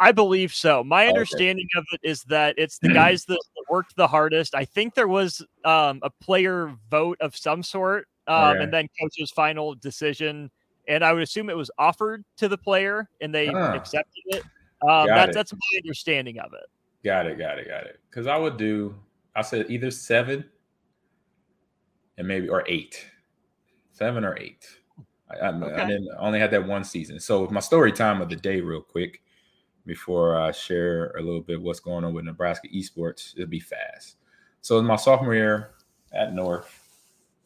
[0.00, 0.82] I believe so.
[0.82, 1.78] My understanding okay.
[1.78, 3.38] of it is that it's the guys that
[3.70, 4.52] worked the hardest.
[4.52, 9.30] I think there was um, a player vote of some sort, um, and then coach's
[9.30, 10.50] final decision.
[10.88, 13.74] And I would assume it was offered to the player, and they huh.
[13.76, 14.42] accepted it.
[14.82, 15.34] Um, that's it.
[15.34, 16.66] that's my understanding of it.
[17.04, 17.38] Got it.
[17.38, 17.68] Got it.
[17.68, 18.00] Got it.
[18.10, 18.96] Because I would do.
[19.36, 20.44] I said either seven,
[22.18, 23.06] and maybe or eight,
[23.92, 24.66] seven or eight.
[25.40, 25.82] I, okay.
[25.82, 27.20] I, didn't I only had that one season.
[27.20, 29.22] So my story time of the day, real quick,
[29.86, 34.16] before I share a little bit what's going on with Nebraska esports, it'll be fast.
[34.60, 35.70] So in my sophomore year
[36.12, 36.82] at North,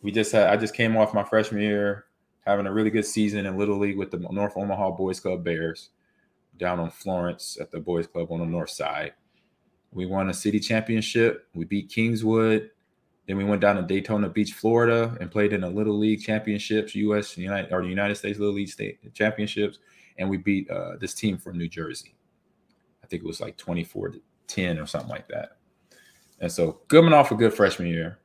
[0.02, 2.06] we just had I just came off my freshman year
[2.46, 5.90] having a really good season in Little League with the North Omaha Boys Club Bears
[6.58, 9.12] down on Florence at the Boys Club on the north side.
[9.92, 11.48] We won a city championship.
[11.54, 12.70] We beat Kingswood.
[13.26, 16.94] Then we went down to Daytona Beach, Florida, and played in the Little League Championships,
[16.94, 17.36] U.S.
[17.36, 19.78] United or the United States Little League State Championships,
[20.18, 22.14] and we beat uh, this team from New Jersey.
[23.02, 25.56] I think it was like 24 to 10 or something like that.
[26.40, 28.18] And so coming off a good freshman year,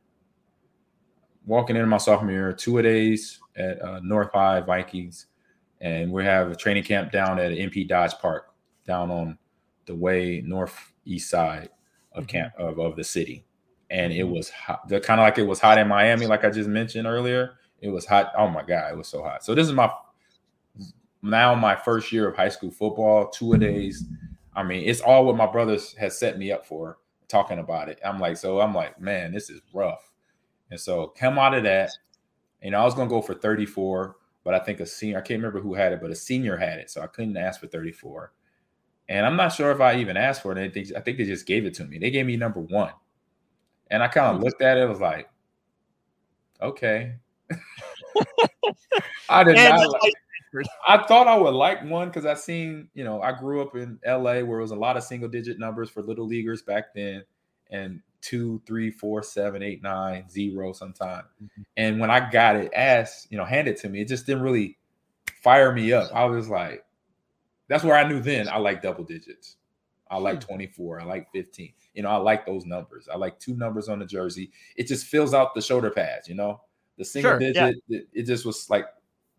[1.45, 5.27] walking into my sophomore year, two a days at uh, North High Vikings,
[5.79, 8.53] and we have a training camp down at NP Dodge Park,
[8.85, 9.37] down on
[9.87, 11.69] the way northeast side
[12.13, 12.37] of mm-hmm.
[12.37, 13.45] camp of, of the city
[13.91, 14.33] and it mm-hmm.
[14.33, 14.87] was hot.
[14.87, 17.51] The kind of like it was hot in Miami, like I just mentioned earlier.
[17.81, 18.31] It was hot.
[18.37, 19.43] Oh my god, it was so hot.
[19.43, 19.91] So this is my
[21.21, 24.05] now my first year of high school football, two a days.
[24.55, 27.99] I mean, it's all what my brothers has set me up for talking about it.
[28.03, 30.11] I'm like, so I'm like, man, this is rough.
[30.71, 31.91] And so come out of that.
[32.63, 35.39] You know, I was gonna go for 34, but I think a senior, I can't
[35.39, 36.89] remember who had it, but a senior had it.
[36.89, 38.31] So I couldn't ask for 34.
[39.09, 40.77] And I'm not sure if I even asked for it.
[40.95, 41.97] I think they just gave it to me.
[41.97, 42.91] They gave me number one.
[43.91, 44.43] And I kind of hmm.
[44.43, 45.29] looked at it, was like,
[46.61, 47.13] okay.
[49.29, 50.13] I did not like
[50.87, 53.99] I thought I would like one because I seen, you know, I grew up in
[54.05, 57.23] LA where it was a lot of single digit numbers for little leaguers back then,
[57.69, 61.23] and two, three, four, seven, eight, nine, zero sometime.
[61.41, 61.61] Mm-hmm.
[61.77, 64.77] And when I got it asked, you know, handed to me, it just didn't really
[65.41, 66.11] fire me up.
[66.13, 66.83] I was like,
[67.67, 69.55] that's where I knew then I like double digits.
[70.11, 70.49] I like hmm.
[70.49, 71.01] 24.
[71.01, 71.73] I like 15.
[71.93, 73.07] You know, I like those numbers.
[73.11, 74.51] I like two numbers on the jersey.
[74.75, 76.61] It just fills out the shoulder pads, you know.
[76.97, 77.99] The single sure, digit, yeah.
[77.99, 78.85] it, it, just was like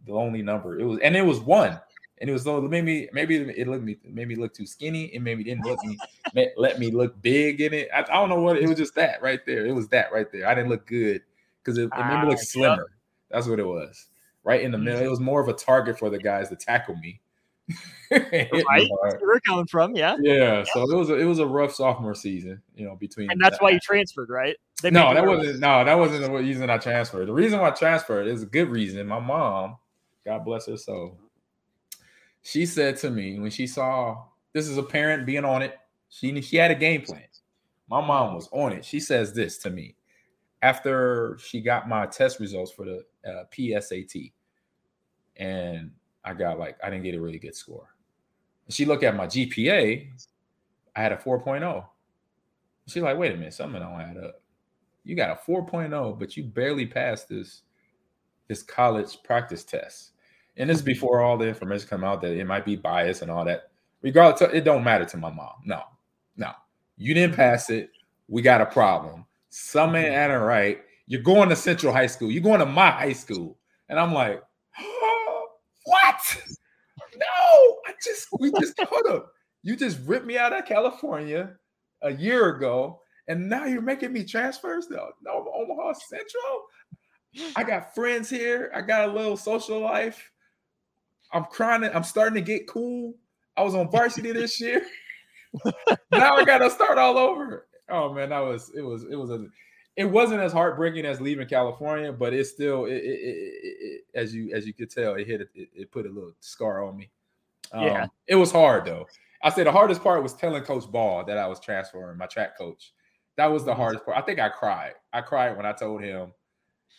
[0.07, 0.81] the only number.
[0.81, 1.79] It was, and it was one,
[2.18, 5.23] and it was so maybe maybe it looked me made me look too skinny, and
[5.23, 5.99] maybe didn't let me
[6.57, 7.89] let me look big in it.
[7.95, 8.79] I, I, don't know what it was.
[8.79, 9.66] Just that right there.
[9.66, 10.49] It was that right there.
[10.49, 11.23] I didn't look good
[11.62, 12.91] because it, it made me look ah, slimmer.
[13.31, 14.09] That's what it was.
[14.45, 15.01] Right in the middle.
[15.01, 17.20] It was more of a target for the guys to tackle me.
[18.10, 20.16] right, where we're coming from, yeah.
[20.20, 20.64] yeah.
[20.74, 23.58] So it was a, it was a rough sophomore season, you know, between and that's
[23.58, 23.62] that.
[23.62, 24.56] why you transferred, right?
[24.82, 27.28] They no, that wasn't no, that wasn't the reason I transferred.
[27.28, 29.06] The reason why I transferred is a good reason.
[29.06, 29.76] My mom
[30.24, 31.18] God bless her soul.
[32.42, 36.40] She said to me when she saw this is a parent being on it, she
[36.42, 37.22] she had a game plan.
[37.88, 38.84] My mom was on it.
[38.84, 39.96] She says this to me
[40.62, 44.32] after she got my test results for the uh, PSAT,
[45.36, 45.90] and
[46.25, 47.89] I got like I didn't get a really good score.
[48.68, 50.09] She looked at my GPA.
[50.95, 51.85] I had a 4.0.
[52.87, 54.41] She's like, wait a minute, something don't add up.
[55.05, 57.62] You got a 4.0, but you barely passed this
[58.49, 60.12] this college practice test
[60.57, 63.31] and this is before all the information come out that it might be biased and
[63.31, 63.70] all that.
[64.03, 65.55] Regardless, it don't matter to my mom.
[65.64, 65.83] No,
[66.37, 66.51] no,
[66.97, 67.91] you didn't pass it.
[68.29, 69.27] We got a problem.
[69.51, 70.43] Some ain't mm-hmm.
[70.43, 70.81] right.
[71.07, 72.31] You're going to Central High School.
[72.31, 73.57] You're going to my high school,
[73.89, 74.43] and I'm like,
[74.81, 75.49] oh,
[75.85, 76.37] what?
[77.16, 79.32] No, I just we just hold up.
[79.62, 81.55] You just ripped me out of California
[82.03, 86.64] a year ago, and now you're making me transfers to no Omaha Central.
[87.57, 88.70] I got friends here.
[88.74, 90.30] I got a little social life.
[91.32, 91.84] I'm crying.
[91.84, 93.14] I'm starting to get cool.
[93.57, 94.84] I was on varsity this year.
[96.11, 97.66] now I gotta start all over.
[97.88, 99.46] Oh man, that was it was it was a
[99.96, 104.55] it wasn't as heartbreaking as leaving California, but it's still it, it, it, as you
[104.55, 107.11] as you could tell, it hit it, put a little scar on me.
[107.73, 109.07] Um, yeah, it was hard though.
[109.43, 112.57] I say the hardest part was telling Coach Ball that I was transferring, my track
[112.57, 112.93] coach.
[113.37, 113.81] That was the mm-hmm.
[113.81, 114.16] hardest part.
[114.16, 114.93] I think I cried.
[115.12, 116.33] I cried when I told him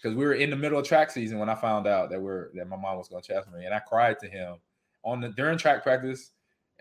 [0.03, 2.49] because we were in the middle of track season when I found out that we're
[2.55, 4.55] that my mom was going to transfer me, and I cried to him
[5.03, 6.31] on the during track practice,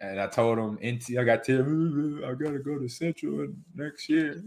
[0.01, 4.09] and I told him, "NT, I got to, I got to go to Central next
[4.09, 4.43] year."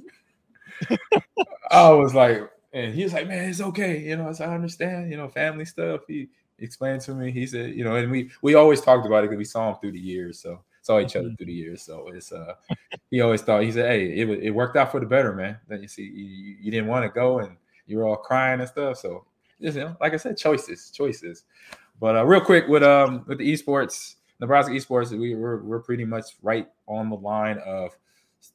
[1.71, 5.17] I was like, and he was like, "Man, it's okay, you know, I understand, you
[5.17, 6.29] know, family stuff." He
[6.59, 7.31] explained to me.
[7.31, 9.77] He said, you know, and we we always talked about it because we saw him
[9.79, 11.35] through the years, so saw each other mm-hmm.
[11.35, 11.81] through the years.
[11.81, 12.53] So it's uh,
[13.11, 15.81] he always thought he said, "Hey, it it worked out for the better, man." Then
[15.81, 18.97] you see, you, you didn't want to go and you were all crying and stuff.
[18.97, 19.25] So
[19.61, 21.43] just you know, like I said, choices, choices.
[21.99, 26.05] But uh, real quick with um with the esports, Nebraska esports, we we're, we're pretty
[26.05, 27.97] much right on the line of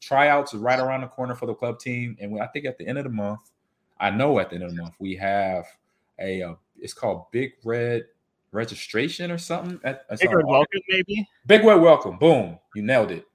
[0.00, 2.86] tryouts right around the corner for the club team, and we, I think at the
[2.86, 3.50] end of the month,
[3.98, 5.66] I know at the end of the month we have
[6.20, 8.04] a uh, it's called Big Red
[8.52, 9.80] registration or something.
[9.84, 11.28] At, at Big Red Welcome, maybe.
[11.46, 12.18] Big Red Welcome.
[12.18, 13.26] Boom, you nailed it.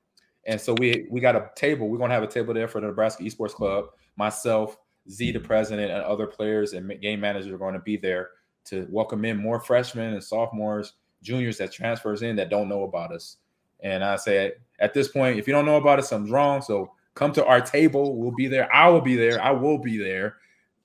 [0.45, 1.87] And so we we got a table.
[1.89, 3.85] We're gonna have a table there for the Nebraska Esports Club.
[4.15, 4.77] Myself,
[5.09, 8.29] Z, the president, and other players and game managers are going to be there
[8.65, 13.11] to welcome in more freshmen and sophomores, juniors that transfers in that don't know about
[13.11, 13.37] us.
[13.81, 16.61] And I say at this point, if you don't know about us, something's wrong.
[16.61, 18.15] So come to our table.
[18.17, 18.73] We'll be there.
[18.73, 19.41] I will be there.
[19.41, 20.37] I will be there.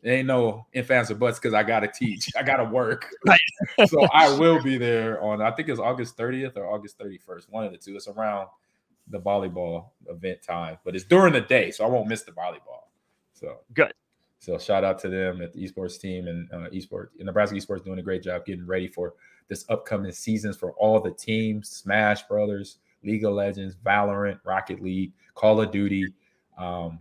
[0.02, 2.30] There ain't no ifs, ands, or buts because I gotta teach.
[2.36, 3.06] I gotta work.
[3.86, 7.50] So I will be there on I think it's August 30th or August 31st.
[7.50, 7.94] One of the two.
[7.94, 8.48] It's around
[9.08, 12.88] the volleyball event time, but it's during the day, so I won't miss the volleyball.
[13.32, 13.92] So good.
[14.38, 17.84] So shout out to them at the esports team and uh, esports and Nebraska esports
[17.84, 19.14] doing a great job getting ready for
[19.48, 25.12] this upcoming seasons for all the teams: Smash Brothers, League of Legends, Valorant, Rocket League,
[25.34, 26.12] Call of Duty.
[26.56, 27.00] Um,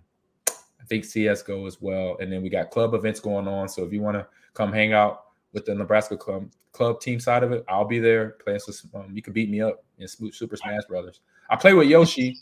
[0.89, 2.17] think CS:GO as well.
[2.19, 3.69] And then we got club events going on.
[3.69, 7.43] So if you want to come hang out with the Nebraska club club team side
[7.43, 8.75] of it, I'll be there playing some.
[8.93, 11.21] Um, you can beat me up in Super Smash Brothers.
[11.49, 12.37] I play with Yoshi.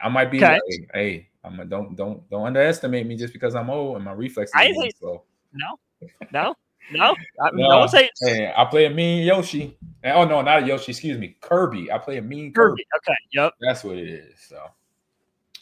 [0.00, 0.54] I might be okay.
[0.54, 4.12] like, hey, I'm a, don't don't don't underestimate me just because I'm old and my
[4.12, 4.54] reflexes.
[4.54, 5.24] I hate, so.
[5.52, 5.78] No,
[6.32, 6.54] no,
[6.92, 7.14] no.
[7.40, 9.76] I, no, say hey, I play a mean Yoshi.
[10.04, 10.92] oh no, not a Yoshi.
[10.92, 11.92] Excuse me, Kirby.
[11.92, 12.82] I play a mean Kirby.
[12.82, 12.86] Kirby.
[12.96, 13.16] Okay.
[13.32, 13.52] Yep.
[13.60, 14.40] That's what it is.
[14.48, 14.58] So,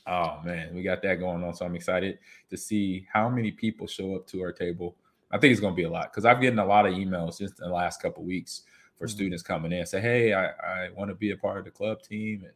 [0.06, 1.54] oh man, we got that going on.
[1.54, 2.18] So I'm excited
[2.50, 4.96] to see how many people show up to our table.
[5.30, 7.38] I think it's going to be a lot because I've gotten a lot of emails
[7.38, 8.62] just in the last couple weeks
[8.96, 9.14] for mm-hmm.
[9.14, 11.70] students coming in and say, "Hey, I, I want to be a part of the
[11.70, 12.52] club team," and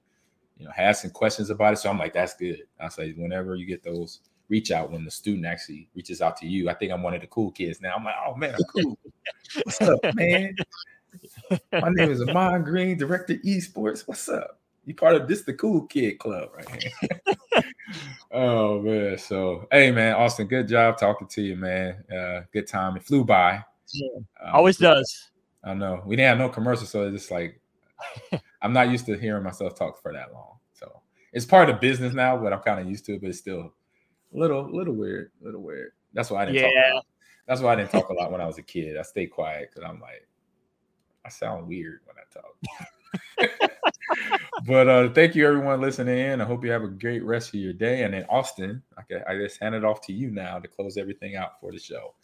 [0.58, 1.76] you know, asking questions about it.
[1.76, 5.10] So I'm like, "That's good." I say, whenever you get those reach out when the
[5.10, 6.68] student actually reaches out to you.
[6.68, 7.94] I think I'm one of the cool kids now.
[7.96, 8.98] I'm like, oh man, I'm cool.
[9.64, 10.54] What's up, man?
[11.72, 14.06] My name is Ahman Green, director esports.
[14.06, 14.60] What's up?
[14.86, 17.64] You part of this the cool kid club right here.
[18.30, 19.18] oh man.
[19.18, 22.04] So hey man, Austin, good job talking to you, man.
[22.10, 22.96] Uh, good time.
[22.96, 23.64] It flew by.
[23.92, 24.08] Yeah,
[24.42, 25.30] um, always does.
[25.64, 26.02] I know.
[26.06, 27.60] We didn't have no commercial, so it's just like
[28.62, 30.58] I'm not used to hearing myself talk for that long.
[30.72, 31.00] So
[31.32, 33.60] it's part of business now, but I'm kind of used to it, but it's still
[33.60, 35.92] a little, little weird, little weird.
[36.12, 36.92] That's why I didn't yeah.
[36.92, 37.06] talk.
[37.48, 38.96] That's why I didn't talk a lot when I was a kid.
[38.96, 40.26] I stayed quiet because I'm like,
[41.24, 42.56] I sound weird when I talk.
[44.66, 46.40] but uh, thank you everyone listening in.
[46.40, 48.02] I hope you have a great rest of your day.
[48.02, 49.02] And then Austin, I,
[49.32, 52.14] I just hand it off to you now to close everything out for the show.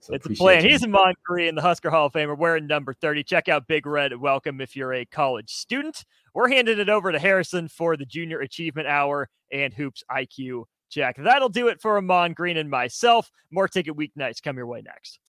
[0.00, 0.64] So it's a plan.
[0.64, 0.70] You.
[0.70, 3.22] He's a Green, in the Husker Hall of Famer, wearing number 30.
[3.24, 6.04] Check out Big Red Welcome if you're a college student.
[6.32, 11.16] We're handing it over to Harrison for the Junior Achievement Hour and Hoops IQ Check.
[11.18, 13.30] That'll do it for Ahman Green and myself.
[13.50, 15.18] More ticket weeknights come your way next.